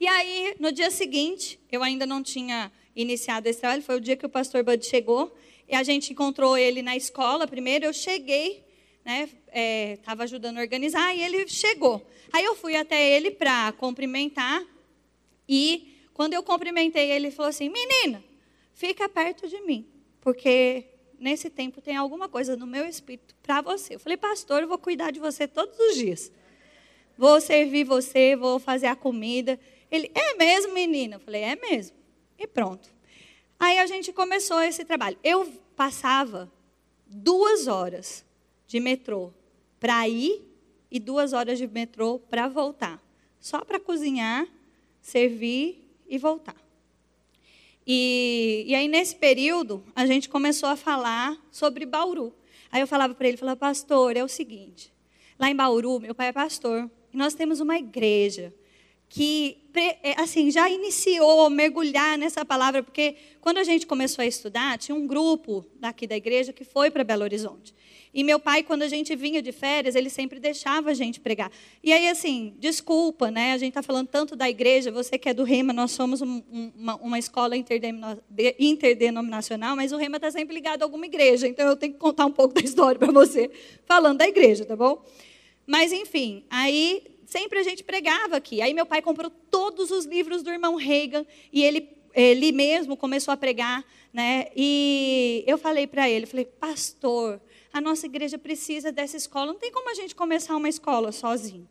[0.00, 4.16] E aí, no dia seguinte, eu ainda não tinha iniciado esse trabalho, foi o dia
[4.16, 5.30] que o pastor Bud chegou,
[5.68, 7.46] e a gente encontrou ele na escola.
[7.46, 8.64] Primeiro eu cheguei,
[9.04, 9.28] né,
[9.94, 12.02] estava é, ajudando a organizar, e ele chegou.
[12.32, 14.64] Aí eu fui até ele para cumprimentar,
[15.52, 18.22] e quando eu cumprimentei, ele falou assim: Menina,
[18.72, 19.84] fica perto de mim,
[20.20, 20.84] porque
[21.18, 23.96] nesse tempo tem alguma coisa no meu espírito para você.
[23.96, 26.32] Eu falei, pastor, eu vou cuidar de você todos os dias.
[27.18, 29.60] Vou servir você, vou fazer a comida.
[29.90, 31.16] Ele, é mesmo, menina?
[31.16, 31.96] Eu falei, é mesmo.
[32.38, 32.88] E pronto.
[33.58, 35.18] Aí a gente começou esse trabalho.
[35.22, 35.46] Eu
[35.76, 36.50] passava
[37.06, 38.24] duas horas
[38.66, 39.32] de metrô
[39.78, 40.42] para ir
[40.90, 43.02] e duas horas de metrô para voltar.
[43.38, 44.46] Só para cozinhar,
[45.00, 46.56] servir e voltar.
[47.86, 52.32] E, e aí, nesse período, a gente começou a falar sobre Bauru.
[52.70, 54.92] Aí eu falava para ele, falava, pastor, é o seguinte,
[55.38, 58.54] lá em Bauru, meu pai é pastor, e nós temos uma igreja
[59.08, 64.78] que é, assim já iniciou mergulhar nessa palavra, porque quando a gente começou a estudar,
[64.78, 67.74] tinha um grupo daqui da igreja que foi para Belo Horizonte.
[68.12, 71.52] E meu pai, quando a gente vinha de férias, ele sempre deixava a gente pregar.
[71.82, 73.52] E aí, assim, desculpa, né?
[73.52, 76.42] A gente está falando tanto da igreja, você que é do Rema, nós somos um,
[76.76, 81.46] uma, uma, escola interdenominacional, mas o Rema está sempre ligado a alguma igreja.
[81.46, 83.48] Então, eu tenho que contar um pouco da história para você,
[83.86, 85.00] falando da igreja, tá bom?
[85.64, 88.60] Mas, enfim, aí sempre a gente pregava aqui.
[88.60, 93.32] Aí meu pai comprou todos os livros do irmão Reagan e ele, ele mesmo começou
[93.32, 94.48] a pregar, né?
[94.56, 97.40] E eu falei para ele, falei, pastor,
[97.72, 99.52] a nossa igreja precisa dessa escola.
[99.52, 101.68] Não tem como a gente começar uma escola sozinho.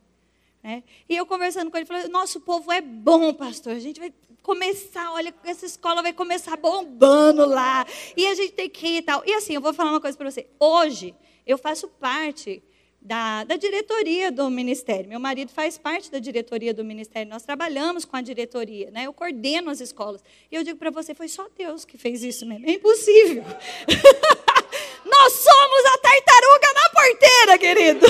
[0.63, 0.83] Né?
[1.07, 3.73] E eu conversando com ele, falei, nosso povo é bom, pastor.
[3.73, 7.85] A gente vai começar, olha, essa escola vai começar bombando lá.
[8.15, 9.23] E a gente tem que ir e tal.
[9.25, 10.47] E assim, eu vou falar uma coisa para você.
[10.59, 12.63] Hoje, eu faço parte
[13.01, 15.07] da, da diretoria do ministério.
[15.09, 17.29] Meu marido faz parte da diretoria do ministério.
[17.29, 19.03] Nós trabalhamos com a diretoria, né?
[19.05, 20.23] Eu coordeno as escolas.
[20.51, 22.67] E eu digo para você, foi só Deus que fez isso mesmo.
[22.67, 23.43] É impossível.
[25.09, 28.05] Nós somos a tartaruga na porteira, querido.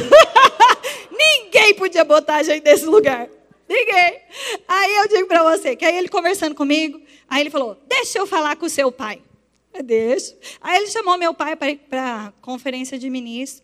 [1.11, 3.27] Ninguém podia botar a gente nesse lugar.
[3.67, 4.21] Ninguém.
[4.67, 8.27] Aí eu digo para você, que aí ele conversando comigo, aí ele falou: Deixa eu
[8.27, 9.21] falar com o seu pai.
[9.73, 10.35] Eu deixo.
[10.59, 13.63] Aí ele chamou meu pai para conferência de ministros.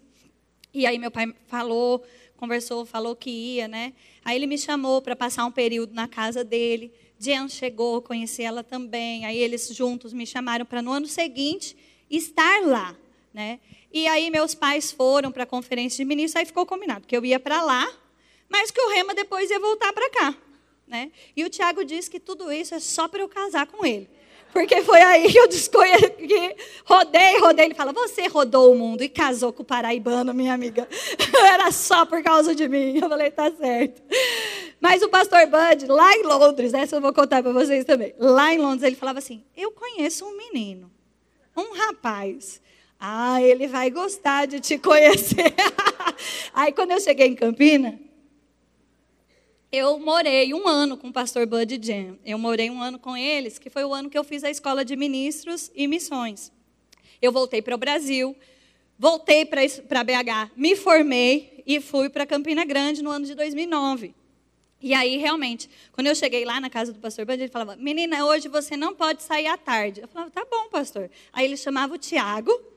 [0.73, 2.03] E aí meu pai falou,
[2.37, 3.93] conversou, falou que ia, né?
[4.23, 6.91] Aí ele me chamou para passar um período na casa dele.
[7.17, 9.25] Jen chegou, conheci ela também.
[9.25, 11.75] Aí eles juntos me chamaram para no ano seguinte
[12.09, 12.95] estar lá,
[13.35, 13.59] né?
[13.91, 17.25] E aí meus pais foram para a conferência de ministros, aí ficou combinado que eu
[17.25, 17.85] ia para lá,
[18.47, 20.33] mas que o Rema depois ia voltar para cá,
[20.87, 21.11] né?
[21.35, 24.09] E o Tiago disse que tudo isso é só para eu casar com ele.
[24.53, 26.55] Porque foi aí que eu desconheci, que
[26.85, 27.65] rodei, rodei.
[27.65, 30.87] Ele fala, você rodou o mundo e casou com o paraibano, minha amiga.
[31.43, 32.97] Era só por causa de mim.
[32.97, 34.01] Eu falei, tá certo.
[34.79, 38.15] Mas o pastor Bud, lá em Londres, essa eu vou contar para vocês também.
[38.17, 40.89] Lá em Londres, ele falava assim, eu conheço um menino,
[41.53, 42.61] um rapaz.
[43.07, 45.53] Ah, ele vai gostar de te conhecer.
[46.51, 47.99] aí quando eu cheguei em Campina,
[49.71, 52.19] eu morei um ano com o pastor Bud Jen.
[52.25, 54.83] Eu morei um ano com eles, que foi o ano que eu fiz a escola
[54.83, 56.51] de ministros e missões.
[57.21, 58.35] Eu voltei para o Brasil,
[58.97, 64.15] voltei para BH, me formei e fui para Campina Grande no ano de 2009.
[64.81, 68.25] E aí, realmente, quando eu cheguei lá na casa do pastor Bud, ele falava: Menina,
[68.25, 70.01] hoje você não pode sair à tarde.
[70.01, 71.07] Eu falava: Tá bom, pastor.
[71.31, 72.73] Aí ele chamava o Tiago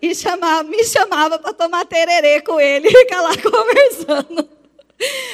[0.00, 4.48] e chamava, me chamava para tomar tererê com ele e ficar lá conversando.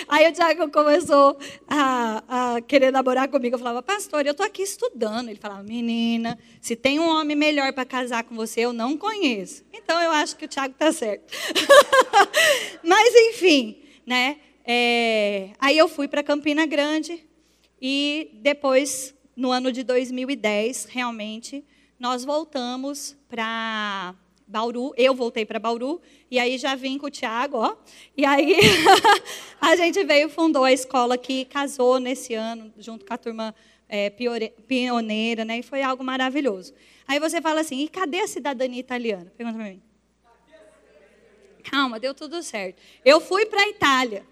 [0.08, 1.36] Aí o Tiago começou
[1.66, 3.56] a, a, querer namorar comigo.
[3.56, 5.28] Eu falava, pastor, eu estou aqui estudando.
[5.28, 9.64] Ele falava, menina, se tem um homem melhor para casar com você, eu não conheço.
[9.72, 11.32] Então eu acho que o Tiago está certo.
[12.82, 14.38] Mas enfim, né?
[14.64, 17.26] É, aí eu fui para Campina Grande
[17.80, 21.64] e depois, no ano de 2010, realmente,
[21.98, 24.14] nós voltamos para
[24.46, 27.76] Bauru, eu voltei para Bauru, e aí já vim com o Tiago.
[28.16, 28.56] E aí
[29.60, 33.54] a gente veio fundou a escola que casou nesse ano, junto com a turma
[33.88, 35.58] é, pioneira, né?
[35.58, 36.72] E foi algo maravilhoso.
[37.08, 39.32] Aí você fala assim, e cadê a cidadania italiana?
[39.36, 39.82] Pergunta para mim.
[41.64, 42.80] Calma, deu tudo certo.
[43.04, 44.24] Eu fui para a Itália,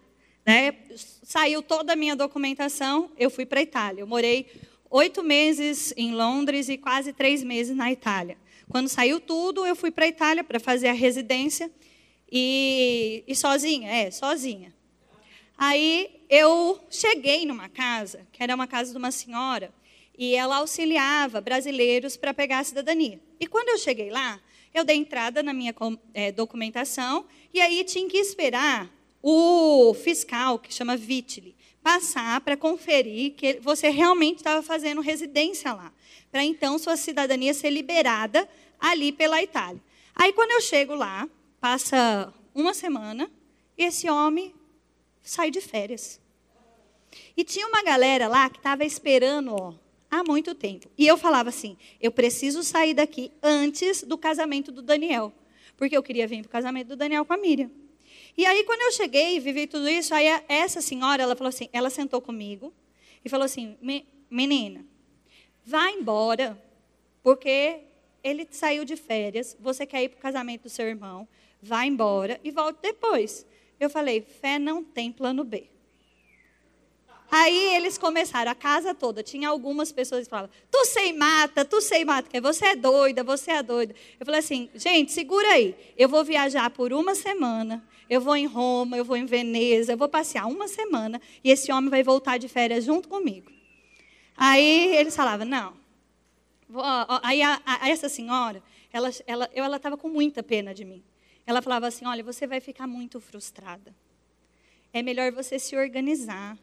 [0.47, 0.77] né?
[1.25, 4.03] Saiu toda a minha documentação, eu fui para a Itália.
[4.03, 4.47] Eu morei
[4.89, 8.39] oito meses em Londres e quase três meses na Itália.
[8.69, 11.71] Quando saiu tudo, eu fui para a Itália para fazer a residência
[12.31, 14.75] e, e sozinha, é, sozinha.
[15.57, 19.73] Aí eu cheguei numa casa, que era uma casa de uma senhora,
[20.17, 23.21] e ela auxiliava brasileiros para pegar a cidadania.
[23.39, 24.41] E quando eu cheguei lá,
[24.73, 25.75] eu dei entrada na minha
[26.13, 28.91] é, documentação e aí tinha que esperar
[29.23, 35.93] o fiscal, que chama Vitili, passar para conferir que você realmente estava fazendo residência lá
[36.35, 38.49] para então sua cidadania ser liberada
[38.81, 39.81] ali pela Itália.
[40.17, 41.29] Aí quando eu chego lá,
[41.61, 43.31] passa uma semana
[43.79, 44.53] e esse homem
[45.23, 46.21] sai de férias.
[47.37, 49.75] E tinha uma galera lá que estava esperando ó,
[50.11, 50.91] há muito tempo.
[50.99, 55.33] E eu falava assim: eu preciso sair daqui antes do casamento do Daniel.
[55.77, 57.71] Porque eu queria vir para o casamento do Daniel com a Miriam.
[58.37, 61.69] E aí, quando eu cheguei e vivi tudo isso, aí essa senhora, ela falou assim,
[61.73, 62.75] ela sentou comigo
[63.25, 63.77] e falou assim,
[64.29, 64.85] menina,
[65.67, 66.61] Vá embora,
[67.23, 67.81] porque
[68.23, 71.27] ele saiu de férias, você quer ir para o casamento do seu irmão,
[71.63, 73.47] vá embora e volte depois.
[73.81, 75.69] Eu falei, fé não tem plano B.
[77.31, 81.81] Aí eles começaram, a casa toda, tinha algumas pessoas que falavam, tu sei mata, tu
[81.81, 83.95] sei mata, você é doida, você é doida.
[84.21, 88.47] Eu falei assim, gente, segura aí, eu vou viajar por uma semana, eu vou em
[88.47, 92.39] Roma, eu vou em Veneza, eu vou passear uma semana, e esse homem vai voltar
[92.39, 93.54] de férias junto comigo.
[94.37, 95.75] Aí eles falavam, não.
[97.23, 98.63] Aí a, a, essa senhora,
[98.93, 101.03] ela estava ela, ela com muita pena de mim.
[101.47, 103.95] Ela falava assim, olha, você vai ficar muito frustrada.
[104.93, 106.59] É melhor você se organizar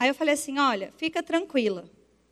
[0.00, 1.84] Aí eu falei assim: olha, fica tranquila,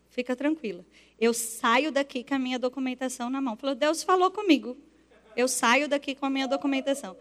[0.09, 0.87] fica tranquila.
[1.20, 3.57] Eu saio daqui com a minha documentação na mão.
[3.57, 4.74] Falou, Deus falou comigo.
[5.37, 7.14] Eu saio daqui com a minha documentação.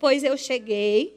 [0.00, 1.16] Pois eu cheguei,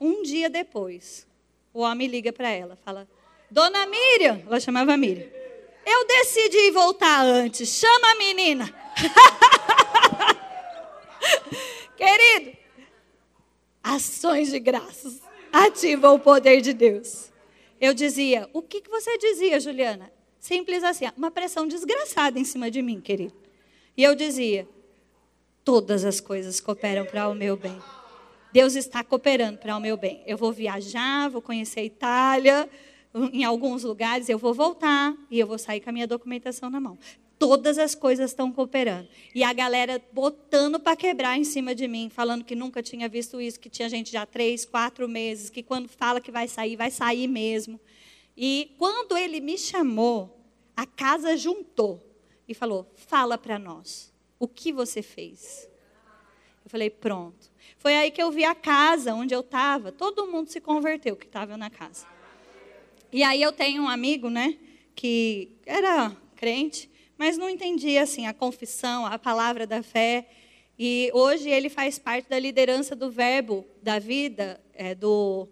[0.00, 1.26] um dia depois,
[1.74, 3.08] o homem liga para ela, fala:
[3.50, 5.26] Dona Miriam, ela chamava Miriam.
[5.84, 7.68] Eu decidi voltar antes.
[7.68, 8.74] Chama a menina.
[11.96, 12.56] Querido,
[13.82, 15.20] ações de graças
[15.52, 17.30] ativam o poder de Deus
[17.80, 20.10] eu dizia: O que, que você dizia, Juliana?
[20.38, 23.34] Simples assim, uma pressão desgraçada em cima de mim, querido.
[23.96, 24.68] E eu dizia:
[25.64, 27.76] Todas as coisas cooperam para o meu bem.
[28.52, 30.22] Deus está cooperando para o meu bem.
[30.26, 32.70] Eu vou viajar, vou conhecer a Itália,
[33.32, 36.80] em alguns lugares, eu vou voltar e eu vou sair com a minha documentação na
[36.80, 36.98] mão
[37.38, 39.08] todas as coisas estão cooperando.
[39.34, 43.40] E a galera botando para quebrar em cima de mim, falando que nunca tinha visto
[43.40, 46.90] isso, que tinha gente já três, quatro meses, que quando fala que vai sair, vai
[46.90, 47.80] sair mesmo.
[48.36, 50.38] E quando ele me chamou,
[50.76, 52.02] a casa juntou
[52.48, 55.68] e falou: fala para nós, o que você fez?
[56.64, 57.54] Eu falei: pronto.
[57.78, 61.26] Foi aí que eu vi a casa onde eu estava, todo mundo se converteu que
[61.26, 62.15] estava na casa.
[63.16, 64.58] E aí eu tenho um amigo, né,
[64.94, 70.28] que era crente, mas não entendia assim a confissão, a palavra da fé.
[70.78, 75.48] E hoje ele faz parte da liderança do Verbo da Vida, é, do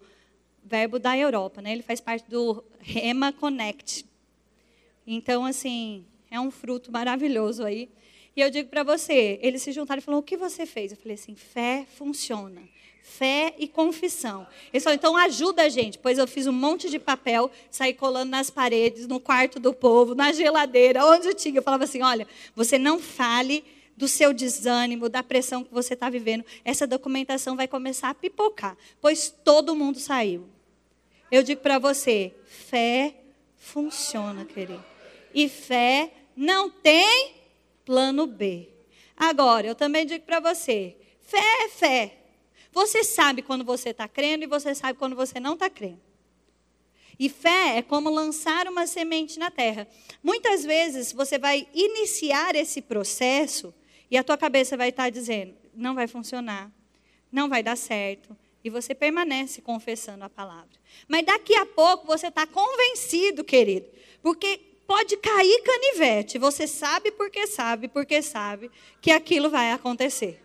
[0.63, 1.73] Verbo da Europa, né?
[1.73, 4.05] Ele faz parte do Rema Connect.
[5.07, 7.89] Então, assim, é um fruto maravilhoso aí.
[8.37, 10.99] E eu digo para você, eles se juntaram e falaram: "O que você fez?" Eu
[10.99, 12.61] falei assim: "Fé funciona."
[13.05, 14.47] Fé e confissão.
[14.73, 15.99] Ele falou, então ajuda a gente.
[15.99, 20.15] Pois eu fiz um monte de papel, saí colando nas paredes, no quarto do povo,
[20.15, 21.59] na geladeira, onde tinha.
[21.59, 22.27] Eu falava assim: olha,
[22.57, 23.63] você não fale
[23.95, 26.45] do seu desânimo, da pressão que você está vivendo.
[26.65, 30.49] Essa documentação vai começar a pipocar, pois todo mundo saiu.
[31.31, 33.15] Eu digo para você: fé
[33.59, 34.83] funciona, querido.
[35.35, 37.35] E fé não tem
[37.85, 38.71] plano B.
[39.15, 42.24] Agora, eu também digo para você: fé é fé.
[42.75, 46.01] Você sabe quando você está crendo e você sabe quando você não está crendo.
[47.17, 49.87] E fé é como lançar uma semente na terra.
[50.21, 53.73] Muitas vezes você vai iniciar esse processo
[54.11, 56.73] e a tua cabeça vai estar tá dizendo: não vai funcionar,
[57.31, 58.37] não vai dar certo.
[58.65, 60.71] E você permanece confessando a palavra.
[61.07, 63.87] Mas daqui a pouco você está convencido, querido,
[64.23, 66.39] porque pode cair canivete.
[66.39, 68.71] Você sabe porque sabe, porque sabe
[69.01, 70.44] que aquilo vai acontecer.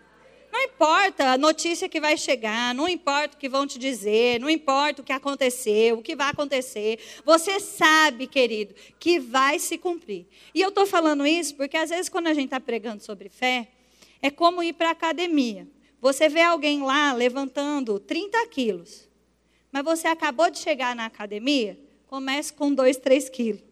[0.52, 4.50] Não importa a notícia que vai chegar, não importa o que vão te dizer, não
[4.50, 7.00] importa o que aconteceu, o que vai acontecer.
[7.24, 10.26] Você sabe, querido, que vai se cumprir.
[10.54, 13.68] E eu estou falando isso porque às vezes quando a gente está pregando sobre fé,
[14.22, 15.68] é como ir para a academia.
[16.02, 19.08] Você vê alguém lá levantando 30 quilos,
[19.72, 21.78] mas você acabou de chegar na academia,
[22.08, 23.69] comece com 2, 3 quilos.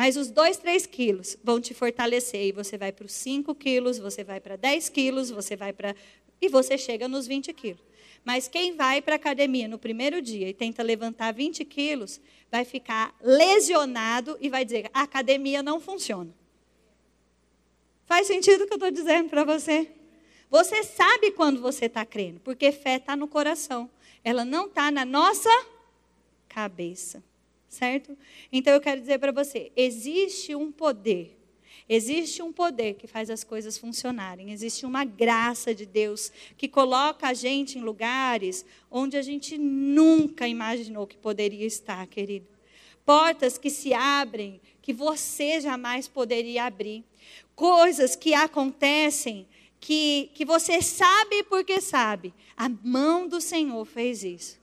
[0.00, 2.46] Mas os dois, três quilos vão te fortalecer.
[2.46, 5.94] E você vai para os 5 quilos, você vai para 10 quilos, você vai para.
[6.40, 7.82] E você chega nos 20 quilos.
[8.24, 12.18] Mas quem vai para a academia no primeiro dia e tenta levantar 20 quilos,
[12.50, 16.34] vai ficar lesionado e vai dizer: a academia não funciona.
[18.06, 19.86] Faz sentido o que eu estou dizendo para você?
[20.48, 23.90] Você sabe quando você está crendo, porque fé está no coração.
[24.24, 25.50] Ela não está na nossa
[26.48, 27.22] cabeça
[27.70, 28.18] certo?
[28.52, 31.38] Então eu quero dizer para você: existe um poder.
[31.88, 34.52] Existe um poder que faz as coisas funcionarem.
[34.52, 40.46] Existe uma graça de Deus que coloca a gente em lugares onde a gente nunca
[40.46, 42.46] imaginou que poderia estar, querido.
[43.04, 47.04] Portas que se abrem que você jamais poderia abrir.
[47.56, 49.48] Coisas que acontecem
[49.80, 52.32] que, que você sabe porque sabe.
[52.56, 54.59] A mão do Senhor fez isso.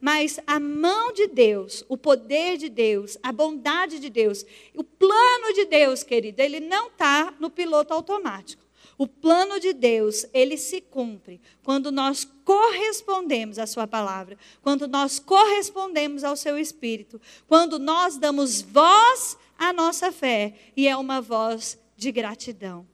[0.00, 5.52] Mas a mão de Deus, o poder de Deus, a bondade de Deus, o plano
[5.54, 8.64] de Deus, querido, ele não está no piloto automático.
[8.96, 15.18] O plano de Deus, ele se cumpre quando nós correspondemos à Sua palavra, quando nós
[15.18, 21.78] correspondemos ao Seu Espírito, quando nós damos voz à nossa fé, e é uma voz
[21.96, 22.86] de gratidão,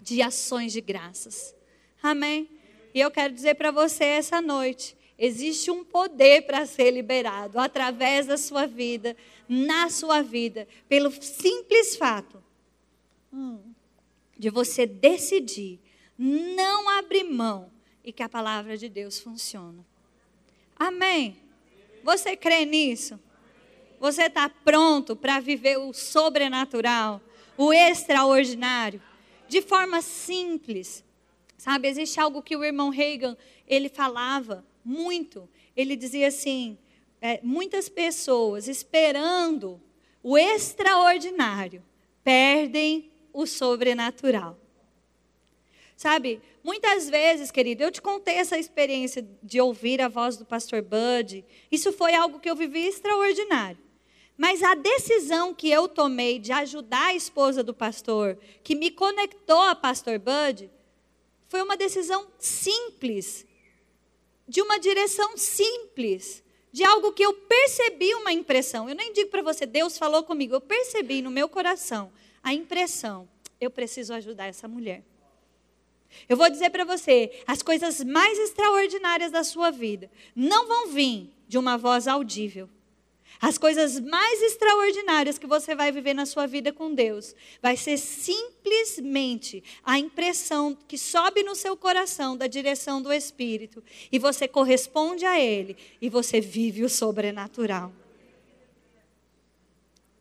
[0.00, 1.54] de ações de graças.
[2.02, 2.48] Amém?
[2.94, 8.26] E eu quero dizer para você essa noite Existe um poder para ser liberado através
[8.26, 9.16] da sua vida,
[9.48, 12.42] na sua vida, pelo simples fato
[13.32, 13.60] hum,
[14.36, 15.80] de você decidir
[16.18, 17.70] não abrir mão
[18.04, 19.84] e que a palavra de Deus funciona.
[20.78, 21.38] Amém?
[22.02, 23.18] Você crê nisso?
[23.98, 27.20] Você está pronto para viver o sobrenatural,
[27.56, 29.02] o extraordinário,
[29.48, 31.02] de forma simples?
[31.56, 33.36] Sabe, existe algo que o irmão Reagan
[33.66, 35.48] ele falava muito.
[35.76, 36.78] Ele dizia assim:
[37.20, 39.80] é, muitas pessoas esperando
[40.22, 41.84] o extraordinário
[42.22, 44.58] perdem o sobrenatural.
[45.96, 50.82] Sabe, muitas vezes, querido, eu te contei essa experiência de ouvir a voz do pastor
[50.82, 51.44] Bud.
[51.70, 53.78] Isso foi algo que eu vivi extraordinário.
[54.36, 59.62] Mas a decisão que eu tomei de ajudar a esposa do pastor, que me conectou
[59.62, 60.70] a pastor Bud,
[61.48, 63.46] foi uma decisão simples,
[64.48, 66.42] de uma direção simples,
[66.72, 68.88] de algo que eu percebi uma impressão.
[68.88, 73.28] Eu nem digo para você, Deus falou comigo, eu percebi no meu coração a impressão,
[73.60, 75.02] eu preciso ajudar essa mulher.
[76.28, 81.30] Eu vou dizer para você, as coisas mais extraordinárias da sua vida não vão vir
[81.48, 82.68] de uma voz audível.
[83.40, 87.98] As coisas mais extraordinárias que você vai viver na sua vida com Deus vai ser
[87.98, 95.26] simplesmente a impressão que sobe no seu coração da direção do Espírito e você corresponde
[95.26, 97.92] a Ele e você vive o sobrenatural.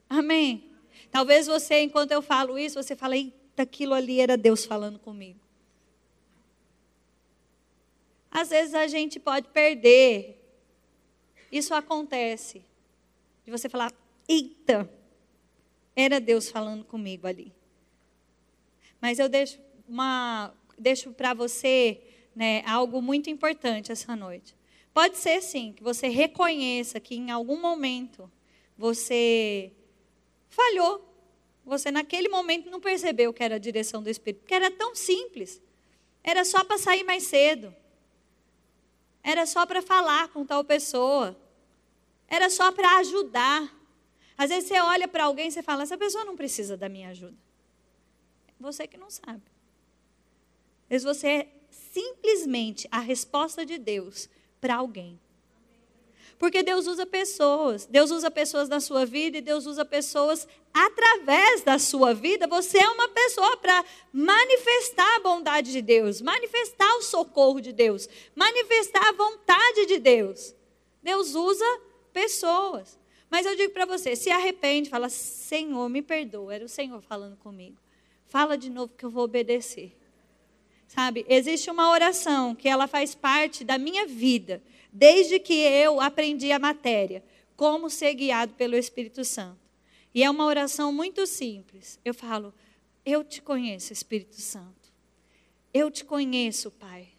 [0.10, 0.64] Amém.
[1.12, 5.40] Talvez você, enquanto eu falo isso, você fala, eita, aquilo ali era Deus falando comigo.
[8.30, 10.38] Às vezes a gente pode perder.
[11.50, 12.62] Isso acontece.
[13.46, 13.94] De você falar,
[14.28, 14.90] eita,
[15.96, 17.54] era Deus falando comigo ali.
[19.00, 22.02] Mas eu deixo uma, deixo para você,
[22.36, 24.56] né, algo muito importante essa noite.
[24.94, 28.32] Pode ser sim que você reconheça que em algum momento
[28.78, 29.72] você
[30.50, 31.14] falhou.
[31.66, 35.62] Você naquele momento não percebeu que era a direção do Espírito, porque era tão simples.
[36.24, 37.76] Era só para sair mais cedo.
[39.24, 41.36] Era só para falar com tal pessoa.
[42.28, 43.74] Era só para ajudar.
[44.38, 47.10] Às vezes você olha para alguém e você fala: essa pessoa não precisa da minha
[47.10, 47.38] ajuda.
[48.60, 49.44] Você que não sabe.
[50.84, 55.20] Às vezes você é simplesmente a resposta de Deus para alguém.
[56.38, 57.86] Porque Deus usa pessoas.
[57.86, 62.48] Deus usa pessoas na sua vida e Deus usa pessoas através da sua vida.
[62.48, 68.10] Você é uma pessoa para manifestar a bondade de Deus, manifestar o socorro de Deus,
[68.36, 70.54] manifestar a vontade de Deus.
[71.02, 71.82] Deus usa
[72.16, 72.98] pessoas.
[73.30, 76.56] Mas eu digo para você, se arrepende, fala: Senhor, me perdoa.
[76.56, 77.78] Era o Senhor falando comigo.
[78.28, 79.94] Fala de novo que eu vou obedecer.
[80.88, 81.26] Sabe?
[81.28, 84.64] Existe uma oração que ela faz parte da minha vida
[84.94, 87.22] desde que eu aprendi a matéria,
[87.58, 89.60] como ser guiado pelo Espírito Santo.
[90.14, 92.00] E é uma oração muito simples.
[92.06, 92.54] Eu falo:
[93.06, 94.94] Eu te conheço, Espírito Santo.
[95.74, 97.10] Eu te conheço, Pai.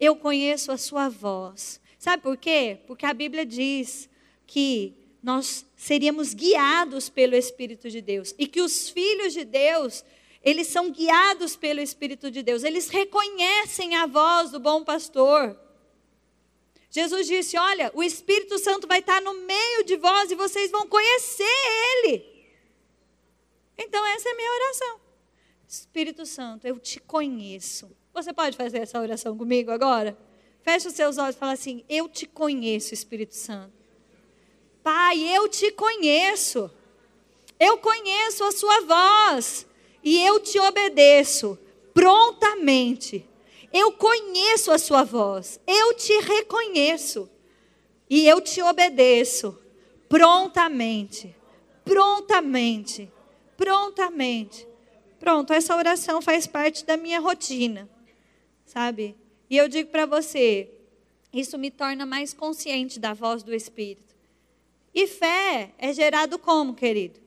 [0.00, 1.80] Eu conheço a Sua voz.
[1.96, 2.80] Sabe por quê?
[2.88, 4.10] Porque a Bíblia diz
[4.52, 4.92] que
[5.22, 10.04] nós seríamos guiados pelo Espírito de Deus e que os filhos de Deus,
[10.44, 12.62] eles são guiados pelo Espírito de Deus.
[12.62, 15.58] Eles reconhecem a voz do bom pastor.
[16.90, 20.86] Jesus disse: Olha, o Espírito Santo vai estar no meio de vós e vocês vão
[20.86, 21.44] conhecer
[22.04, 22.22] Ele.
[23.78, 25.00] Então, essa é a minha oração.
[25.66, 27.90] Espírito Santo, eu te conheço.
[28.12, 30.14] Você pode fazer essa oração comigo agora?
[30.60, 33.81] Feche os seus olhos e fala assim: Eu te conheço, Espírito Santo.
[34.82, 36.70] Pai, eu te conheço.
[37.58, 39.66] Eu conheço a Sua voz.
[40.02, 41.58] E eu te obedeço
[41.94, 43.28] prontamente
[43.72, 47.28] eu conheço a sua voz, eu te reconheço
[48.08, 49.58] e eu te obedeço
[50.08, 51.34] prontamente,
[51.82, 53.10] prontamente,
[53.56, 54.68] prontamente.
[55.18, 57.88] Pronto, essa oração faz parte da minha rotina,
[58.66, 59.16] sabe?
[59.48, 60.70] E eu digo para você,
[61.32, 64.11] isso me torna mais consciente da voz do Espírito.
[64.94, 67.20] E fé é gerado como, querido?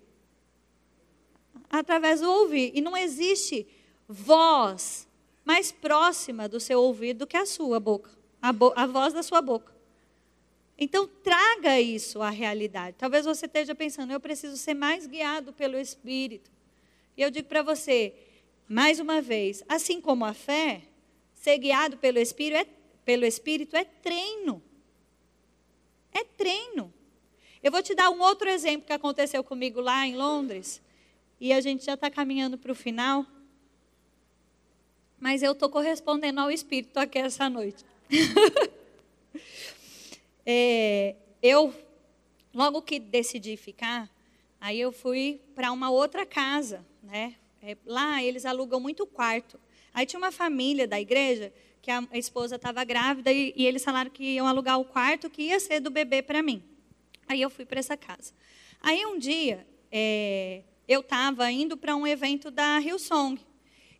[1.69, 2.71] Através do ouvir.
[2.75, 3.67] E não existe
[4.07, 5.07] voz
[5.43, 8.11] mais próxima do seu ouvido do que a sua boca,
[8.41, 9.73] a, bo a voz da sua boca.
[10.77, 12.97] Então, traga isso à realidade.
[12.99, 16.51] Talvez você esteja pensando, eu preciso ser mais guiado pelo Espírito.
[17.15, 18.13] E eu digo para você,
[18.67, 20.81] mais uma vez, assim como a fé,
[21.33, 22.67] ser guiado pelo Espírito é,
[23.05, 24.61] pelo Espírito é treino.
[26.11, 26.93] É treino.
[27.65, 30.81] Eu vou te dar um outro exemplo que aconteceu comigo lá em Londres.
[31.41, 33.25] E a gente já está caminhando para o final
[35.25, 37.83] mas eu estou correspondendo ao Espírito aqui essa noite.
[40.45, 41.73] é, eu,
[42.53, 44.07] logo que decidi ficar,
[44.61, 47.35] aí eu fui para uma outra casa, né?
[47.63, 49.59] É, lá eles alugam muito quarto.
[49.93, 51.51] Aí tinha uma família da igreja
[51.81, 55.43] que a, esposa estava grávida e, e, eles falaram que iam alugar o quarto que
[55.43, 56.61] ia ser do bebê para mim.
[57.27, 58.33] Aí eu fui para essa casa.
[58.81, 63.39] Aí um dia é, eu estava indo para um evento da Hillsong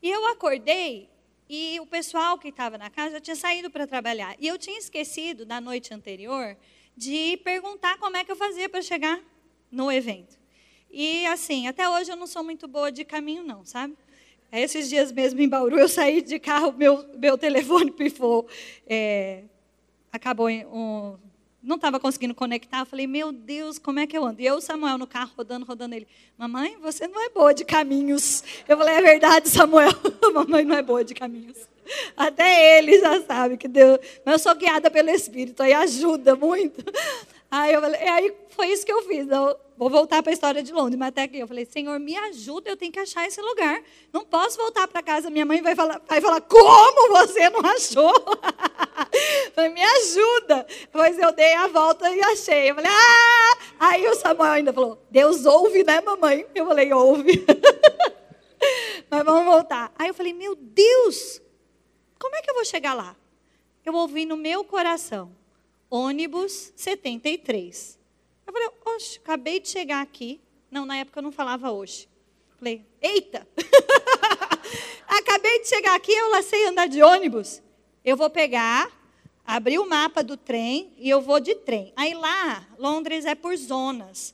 [0.01, 1.09] e eu acordei
[1.49, 4.35] e o pessoal que estava na casa já tinha saído para trabalhar.
[4.39, 6.57] E eu tinha esquecido, da noite anterior,
[6.97, 9.21] de perguntar como é que eu fazia para chegar
[9.71, 10.39] no evento.
[10.89, 13.95] E assim, até hoje eu não sou muito boa de caminho, não, sabe?
[14.51, 18.47] Esses dias mesmo em Bauru, eu saí de carro, meu, meu telefone pifou.
[18.87, 19.43] É,
[20.11, 21.17] acabou um,
[21.65, 22.79] não estava conseguindo conectar.
[22.79, 24.41] Eu falei, meu Deus, como é que eu ando?
[24.41, 26.07] E eu, Samuel, no carro, rodando, rodando ele.
[26.37, 28.43] Mamãe, você não é boa de caminhos.
[28.67, 29.91] Eu falei, é verdade, Samuel.
[30.33, 31.57] Mamãe não é boa de caminhos.
[32.15, 33.99] Até ele já sabe que Deus.
[34.23, 36.83] Mas eu sou guiada pelo Espírito, aí ajuda muito.
[37.49, 39.29] Aí, eu falei, aí foi isso que eu fiz.
[39.29, 42.15] Eu vou voltar para a história de Londres, mas até aqui eu falei, Senhor, me
[42.15, 43.81] ajuda, eu tenho que achar esse lugar.
[44.11, 48.13] Não posso voltar para casa, minha mãe vai falar, vai falar, como você não achou?
[49.53, 50.65] falei, me ajuda.
[50.91, 52.71] Pois eu dei a volta e achei.
[52.71, 53.57] Eu falei, ah!
[53.79, 56.45] Aí o Samuel ainda falou, Deus ouve, né, mamãe?
[56.55, 57.45] Eu falei, ouve.
[59.09, 59.93] mas vamos voltar.
[59.97, 61.41] Aí eu falei, meu Deus,
[62.19, 63.15] como é que eu vou chegar lá?
[63.85, 65.35] Eu ouvi no meu coração
[65.89, 68.04] ônibus 73.
[68.45, 70.39] Eu falei, oxe, acabei de chegar aqui.
[70.69, 72.07] Não, na época eu não falava hoje.
[72.57, 73.47] Falei, eita!
[75.07, 76.39] acabei de chegar aqui, eu lá
[76.69, 77.61] andar de ônibus.
[78.03, 78.91] Eu vou pegar,
[79.45, 81.91] abrir o mapa do trem e eu vou de trem.
[81.95, 84.33] Aí lá, Londres é por zonas.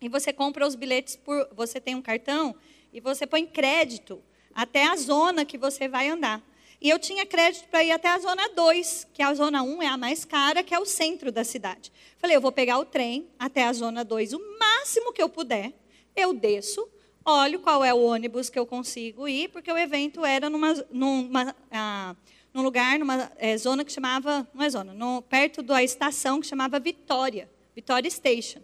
[0.00, 1.48] E você compra os bilhetes por.
[1.52, 2.54] Você tem um cartão
[2.92, 4.22] e você põe crédito
[4.54, 6.42] até a zona que você vai andar.
[6.84, 9.86] E eu tinha crédito para ir até a zona 2, que a zona 1 é
[9.86, 11.90] a mais cara, que é o centro da cidade.
[12.18, 15.72] Falei, eu vou pegar o trem até a zona 2, o máximo que eu puder.
[16.14, 16.86] Eu desço,
[17.24, 21.56] olho qual é o ônibus que eu consigo ir, porque o evento era numa, numa,
[21.72, 22.14] ah,
[22.52, 26.46] num lugar, numa é, zona que chamava, não é zona, no, perto da estação que
[26.46, 28.60] chamava Vitória, Vitória Station.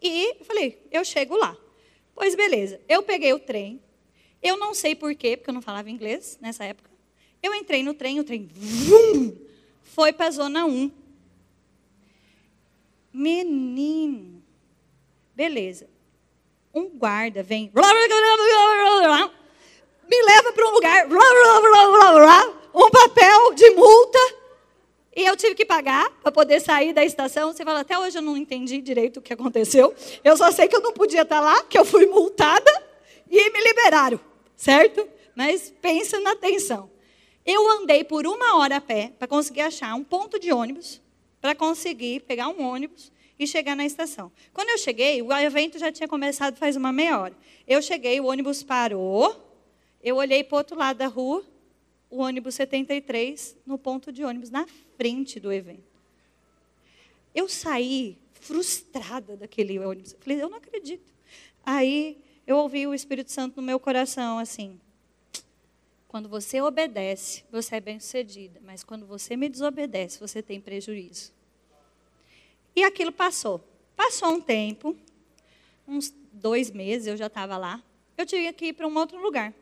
[0.00, 1.54] E falei, eu chego lá.
[2.14, 3.78] Pois beleza, eu peguei o trem,
[4.42, 6.87] eu não sei porquê, porque eu não falava inglês nessa época.
[7.42, 9.36] Eu entrei no trem, o trem vum,
[9.82, 10.90] foi para a zona 1.
[13.12, 14.42] Menino.
[15.34, 15.88] Beleza.
[16.74, 17.70] Um guarda vem.
[20.08, 21.08] Me leva para um lugar.
[22.74, 24.18] Um papel de multa.
[25.16, 27.52] E eu tive que pagar para poder sair da estação.
[27.52, 29.94] Você fala, até hoje eu não entendi direito o que aconteceu.
[30.22, 32.70] Eu só sei que eu não podia estar lá, que eu fui multada
[33.28, 34.20] e me liberaram,
[34.56, 35.08] certo?
[35.34, 36.88] Mas pensa na atenção.
[37.50, 41.00] Eu andei por uma hora a pé para conseguir achar um ponto de ônibus,
[41.40, 44.30] para conseguir pegar um ônibus e chegar na estação.
[44.52, 47.34] Quando eu cheguei, o evento já tinha começado faz uma meia hora.
[47.66, 49.34] Eu cheguei, o ônibus parou,
[50.02, 51.42] eu olhei para o outro lado da rua,
[52.10, 54.66] o ônibus 73 no ponto de ônibus, na
[54.98, 55.88] frente do evento.
[57.34, 60.12] Eu saí frustrada daquele ônibus.
[60.12, 61.14] Eu falei, eu não acredito.
[61.64, 64.78] Aí eu ouvi o Espírito Santo no meu coração, assim,
[66.08, 71.32] quando você obedece, você é bem-sucedida, mas quando você me desobedece, você tem prejuízo.
[72.74, 73.62] E aquilo passou.
[73.94, 74.96] Passou um tempo,
[75.86, 77.82] uns dois meses, eu já estava lá.
[78.16, 79.52] Eu tinha que ir para um outro lugar.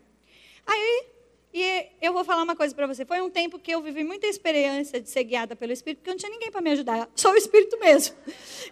[0.65, 1.05] Aí,
[1.53, 3.03] e eu vou falar uma coisa para você.
[3.03, 6.17] Foi um tempo que eu vivi muita experiência de ser guiada pelo Espírito, porque não
[6.17, 8.15] tinha ninguém para me ajudar, só o Espírito mesmo.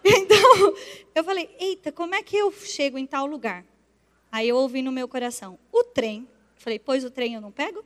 [0.03, 0.75] Então,
[1.13, 3.65] eu falei: eita, como é que eu chego em tal lugar?
[4.31, 7.83] Aí eu ouvi no meu coração: o trem Falei, pois o trem eu não pego?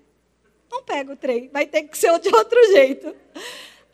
[0.72, 3.16] Não pego o trem, vai ter que ser de outro jeito.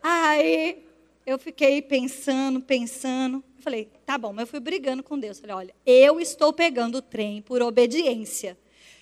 [0.03, 0.83] Aí
[1.25, 3.43] eu fiquei pensando, pensando.
[3.59, 5.39] Falei, tá bom, mas eu fui brigando com Deus.
[5.39, 8.57] Falei, olha, eu estou pegando o trem por obediência.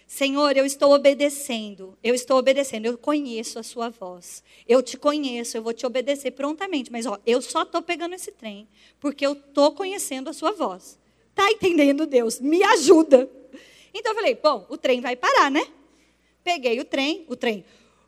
[0.08, 5.58] Senhor, eu estou obedecendo, eu estou obedecendo, eu conheço a sua voz, eu te conheço,
[5.58, 8.68] eu vou te obedecer prontamente, mas ó, eu só estou pegando esse trem,
[9.00, 11.00] porque eu estou conhecendo a sua voz.
[11.30, 12.40] Está entendendo, Deus?
[12.40, 13.28] Me ajuda.
[13.94, 15.66] Então eu falei, bom, o trem vai parar, né?
[16.44, 17.64] Peguei o trem, o trem,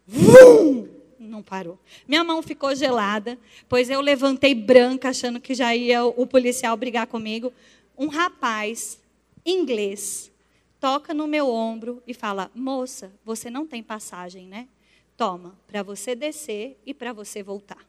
[0.05, 0.87] vum,
[1.19, 1.79] não parou.
[2.07, 3.37] Minha mão ficou gelada,
[3.69, 7.53] pois eu levantei branca, achando que já ia o policial brigar comigo.
[7.97, 8.99] Um rapaz,
[9.45, 10.31] inglês,
[10.79, 14.67] toca no meu ombro e fala: Moça, você não tem passagem, né?
[15.15, 17.85] Toma, para você descer e para você voltar.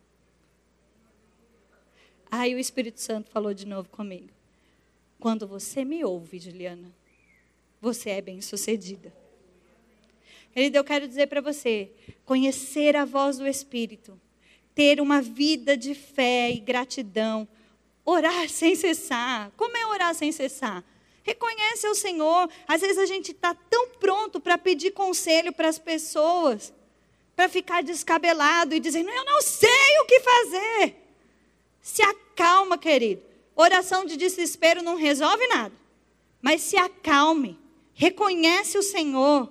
[2.31, 4.29] Aí o Espírito Santo falou de novo comigo.
[5.19, 6.93] Quando você me ouve, Juliana,
[7.87, 9.15] você é bem-sucedida.
[10.53, 11.89] Querido, eu quero dizer para você:
[12.25, 14.21] conhecer a voz do Espírito,
[14.75, 17.47] ter uma vida de fé e gratidão.
[18.05, 19.53] Orar sem cessar.
[19.57, 20.83] Como é orar sem cessar?
[21.23, 22.51] Reconhece o Senhor.
[22.67, 26.73] Às vezes a gente está tão pronto para pedir conselho para as pessoas,
[27.37, 30.97] para ficar descabelado e dizendo: Eu não sei o que fazer.
[31.81, 33.23] Se acalma, querido.
[33.55, 35.75] Oração de desespero não resolve nada.
[36.43, 37.66] Mas se acalme.
[37.99, 39.51] Reconhece o Senhor.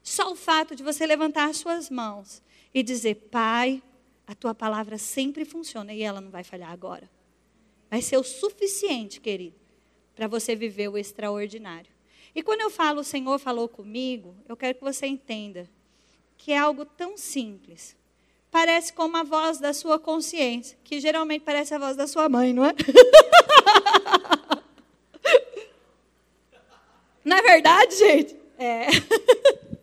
[0.00, 2.40] Só o fato de você levantar as suas mãos
[2.72, 3.82] e dizer: Pai,
[4.24, 7.10] a tua palavra sempre funciona e ela não vai falhar agora.
[7.90, 9.56] Vai ser o suficiente, querido,
[10.14, 11.90] para você viver o extraordinário.
[12.32, 15.68] E quando eu falo o Senhor falou comigo, eu quero que você entenda
[16.38, 17.96] que é algo tão simples.
[18.52, 22.52] Parece como a voz da sua consciência, que geralmente parece a voz da sua mãe,
[22.52, 22.72] não é?
[27.24, 28.36] Não é verdade, gente?
[28.58, 28.86] É.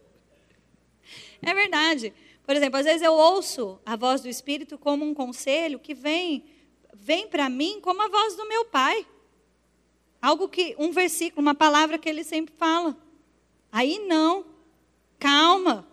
[1.44, 2.14] É verdade.
[2.46, 6.46] Por exemplo, às vezes eu ouço a voz do Espírito como um conselho que vem,
[6.94, 9.06] vem para mim como a voz do meu pai.
[10.22, 12.96] Algo que, um versículo, uma palavra que ele sempre fala.
[13.72, 14.46] Aí não.
[15.18, 15.88] Calma.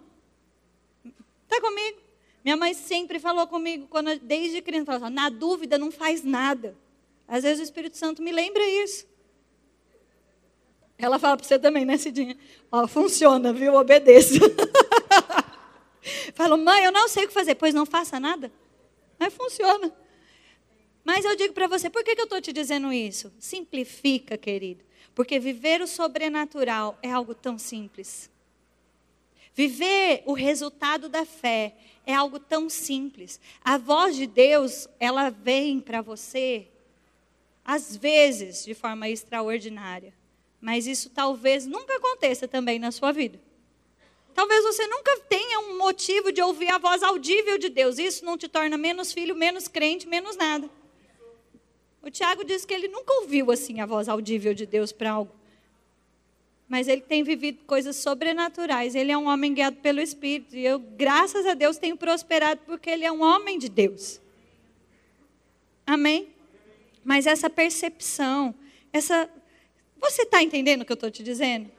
[1.45, 1.99] Está comigo?
[2.45, 6.77] Minha mãe sempre falou comigo, quando, desde criança, assim, na dúvida não faz nada.
[7.27, 9.07] Às vezes o Espírito Santo me lembra isso.
[10.99, 12.37] Ela fala para você também, né, Cidinha?
[12.73, 13.75] Ó, funciona, viu?
[13.75, 14.35] Obedeça.
[16.35, 17.55] Falo, mãe, eu não sei o que fazer.
[17.55, 18.51] Pois não faça nada.
[19.19, 19.93] Mas funciona.
[21.05, 23.33] Mas eu digo para você, por que, que eu estou te dizendo isso?
[23.39, 24.85] Simplifica, querido.
[25.15, 28.29] Porque viver o sobrenatural é algo tão simples.
[29.55, 33.41] Viver o resultado da fé é algo tão simples.
[33.65, 36.69] A voz de Deus, ela vem para você,
[37.65, 40.18] às vezes, de forma extraordinária.
[40.61, 43.41] Mas isso talvez nunca aconteça também na sua vida.
[44.35, 47.99] Talvez você nunca tenha um motivo de ouvir a voz audível de Deus.
[47.99, 50.71] Isso não te torna menos filho, menos crente, menos nada.
[52.01, 55.33] O Tiago diz que ele nunca ouviu assim a voz audível de Deus para algo.
[56.69, 58.95] Mas ele tem vivido coisas sobrenaturais.
[58.95, 60.55] Ele é um homem guiado pelo Espírito.
[60.55, 64.21] E eu, graças a Deus, tenho prosperado porque ele é um homem de Deus.
[65.87, 66.29] Amém?
[67.03, 68.55] Mas essa percepção,
[68.93, 69.29] essa.
[70.01, 71.71] Você está entendendo o que eu estou te dizendo?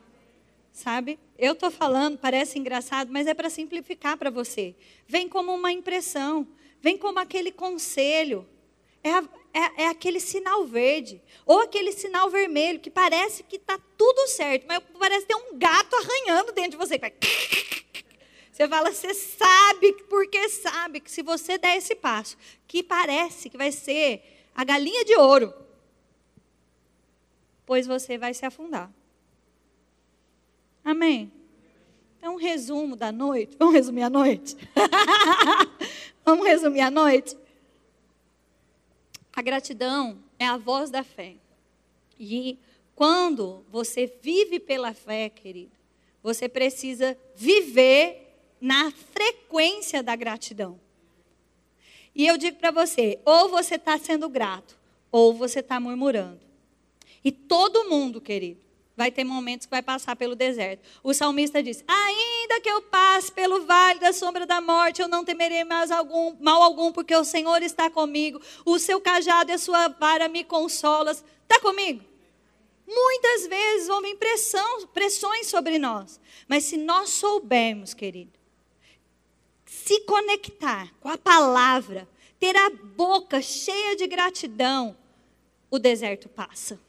[0.79, 1.19] sabe?
[1.37, 4.75] Eu estou falando, parece engraçado, mas é para simplificar para você.
[5.07, 6.47] Vem como uma impressão,
[6.81, 8.47] vem como aquele conselho.
[9.03, 13.79] É, a, é, é, aquele sinal verde, ou aquele sinal vermelho, que parece que está
[13.97, 16.99] tudo certo, mas parece ter um gato arranhando dentro de você.
[18.51, 23.57] Você fala, você sabe, porque sabe que se você der esse passo, que parece que
[23.57, 24.21] vai ser
[24.53, 25.53] a galinha de ouro,
[27.69, 28.91] pois você vai se afundar.
[30.83, 31.31] Amém?
[32.17, 33.55] Então, um resumo da noite.
[33.59, 34.57] Vamos resumir a noite?
[36.25, 37.37] Vamos resumir a noite?
[39.31, 41.35] A gratidão é a voz da fé.
[42.19, 42.57] E
[42.95, 45.77] quando você vive pela fé, querido,
[46.23, 50.79] você precisa viver na frequência da gratidão.
[52.15, 54.75] E eu digo para você: ou você está sendo grato,
[55.11, 56.48] ou você está murmurando.
[57.23, 58.61] E todo mundo, querido,
[58.99, 60.81] vai ter momentos que vai passar pelo deserto.
[61.01, 65.23] O salmista diz: Ainda que eu passe pelo vale da sombra da morte, eu não
[65.23, 68.41] temerei mais algum, mal algum, porque o Senhor está comigo.
[68.65, 71.13] O seu cajado e a sua vara me consolam.
[71.13, 72.03] Está comigo?
[72.85, 76.19] Muitas vezes vir pressão, pressões sobre nós.
[76.47, 78.33] Mas se nós soubermos, querido,
[79.65, 82.09] se conectar com a palavra,
[82.39, 84.97] ter a boca cheia de gratidão,
[85.69, 86.79] o deserto passa.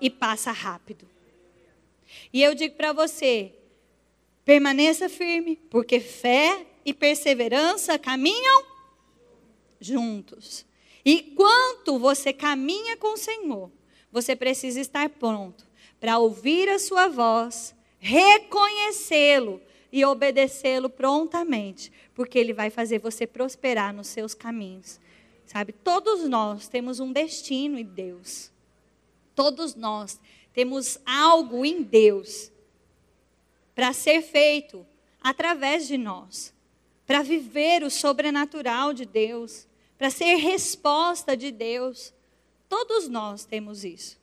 [0.00, 1.08] E passa rápido.
[2.32, 3.52] E eu digo para você:
[4.44, 8.64] permaneça firme, porque fé e perseverança caminham
[9.80, 10.66] juntos.
[11.04, 13.70] E quanto você caminha com o Senhor,
[14.10, 15.66] você precisa estar pronto
[16.00, 23.92] para ouvir a sua voz, reconhecê-lo e obedecê-lo prontamente, porque ele vai fazer você prosperar
[23.92, 25.00] nos seus caminhos.
[25.46, 28.52] Sabe, todos nós temos um destino em Deus.
[29.38, 30.18] Todos nós
[30.52, 32.50] temos algo em Deus
[33.72, 34.84] para ser feito
[35.22, 36.52] através de nós,
[37.06, 42.12] para viver o sobrenatural de Deus, para ser resposta de Deus.
[42.68, 44.18] Todos nós temos isso.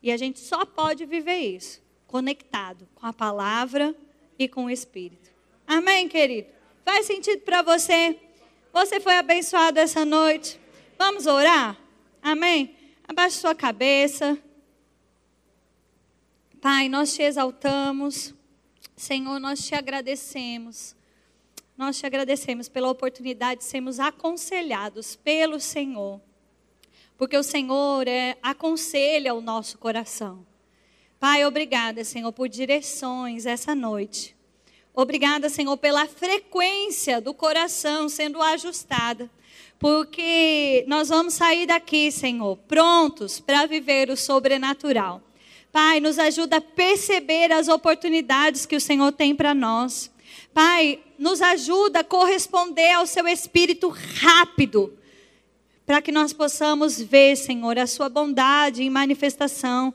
[0.00, 3.92] E a gente só pode viver isso conectado com a palavra
[4.38, 5.32] e com o Espírito.
[5.66, 6.46] Amém, querido?
[6.84, 8.16] Faz sentido para você?
[8.72, 10.60] Você foi abençoado essa noite?
[10.96, 11.76] Vamos orar?
[12.22, 12.77] Amém?
[13.08, 14.38] Abaixe sua cabeça.
[16.60, 18.34] Pai, nós te exaltamos.
[18.94, 20.94] Senhor, nós te agradecemos.
[21.74, 26.20] nós te agradecemos pela oportunidade de sermos aconselhados pelo Senhor.
[27.16, 30.46] Porque o Senhor é, aconselha o nosso coração.
[31.18, 34.36] Pai, obrigada, Senhor, por direções essa noite.
[34.92, 39.30] Obrigada, Senhor, pela frequência do coração sendo ajustada.
[39.78, 45.22] Porque nós vamos sair daqui, Senhor, prontos para viver o sobrenatural.
[45.70, 50.10] Pai, nos ajuda a perceber as oportunidades que o Senhor tem para nós.
[50.52, 54.92] Pai, nos ajuda a corresponder ao seu espírito rápido,
[55.86, 59.94] para que nós possamos ver, Senhor, a sua bondade em manifestação,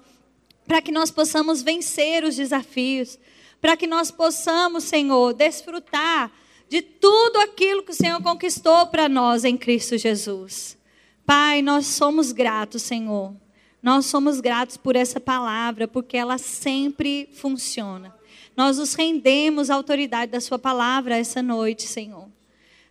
[0.65, 3.19] para que nós possamos vencer os desafios,
[3.59, 6.31] para que nós possamos, Senhor, desfrutar
[6.73, 10.75] de tudo aquilo que o Senhor conquistou para nós em Cristo Jesus.
[11.23, 13.35] Pai, nós somos gratos, Senhor.
[13.79, 18.11] Nós somos gratos por essa palavra, porque ela sempre funciona.
[18.57, 22.27] Nós nos rendemos à autoridade da Sua palavra essa noite, Senhor.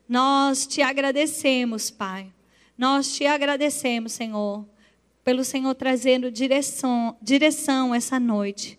[0.09, 2.33] Nós te agradecemos, Pai.
[2.79, 4.65] Nós te agradecemos, Senhor,
[5.25, 8.79] pelo Senhor trazendo direção, direção essa noite.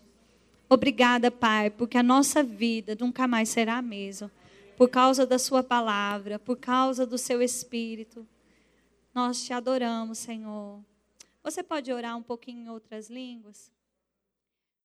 [0.66, 4.32] Obrigada, Pai, porque a nossa vida nunca mais será a mesma.
[4.76, 8.26] Por causa da Sua palavra, por causa do Seu Espírito.
[9.14, 10.80] Nós te adoramos, Senhor.
[11.42, 13.73] Você pode orar um pouquinho em outras línguas?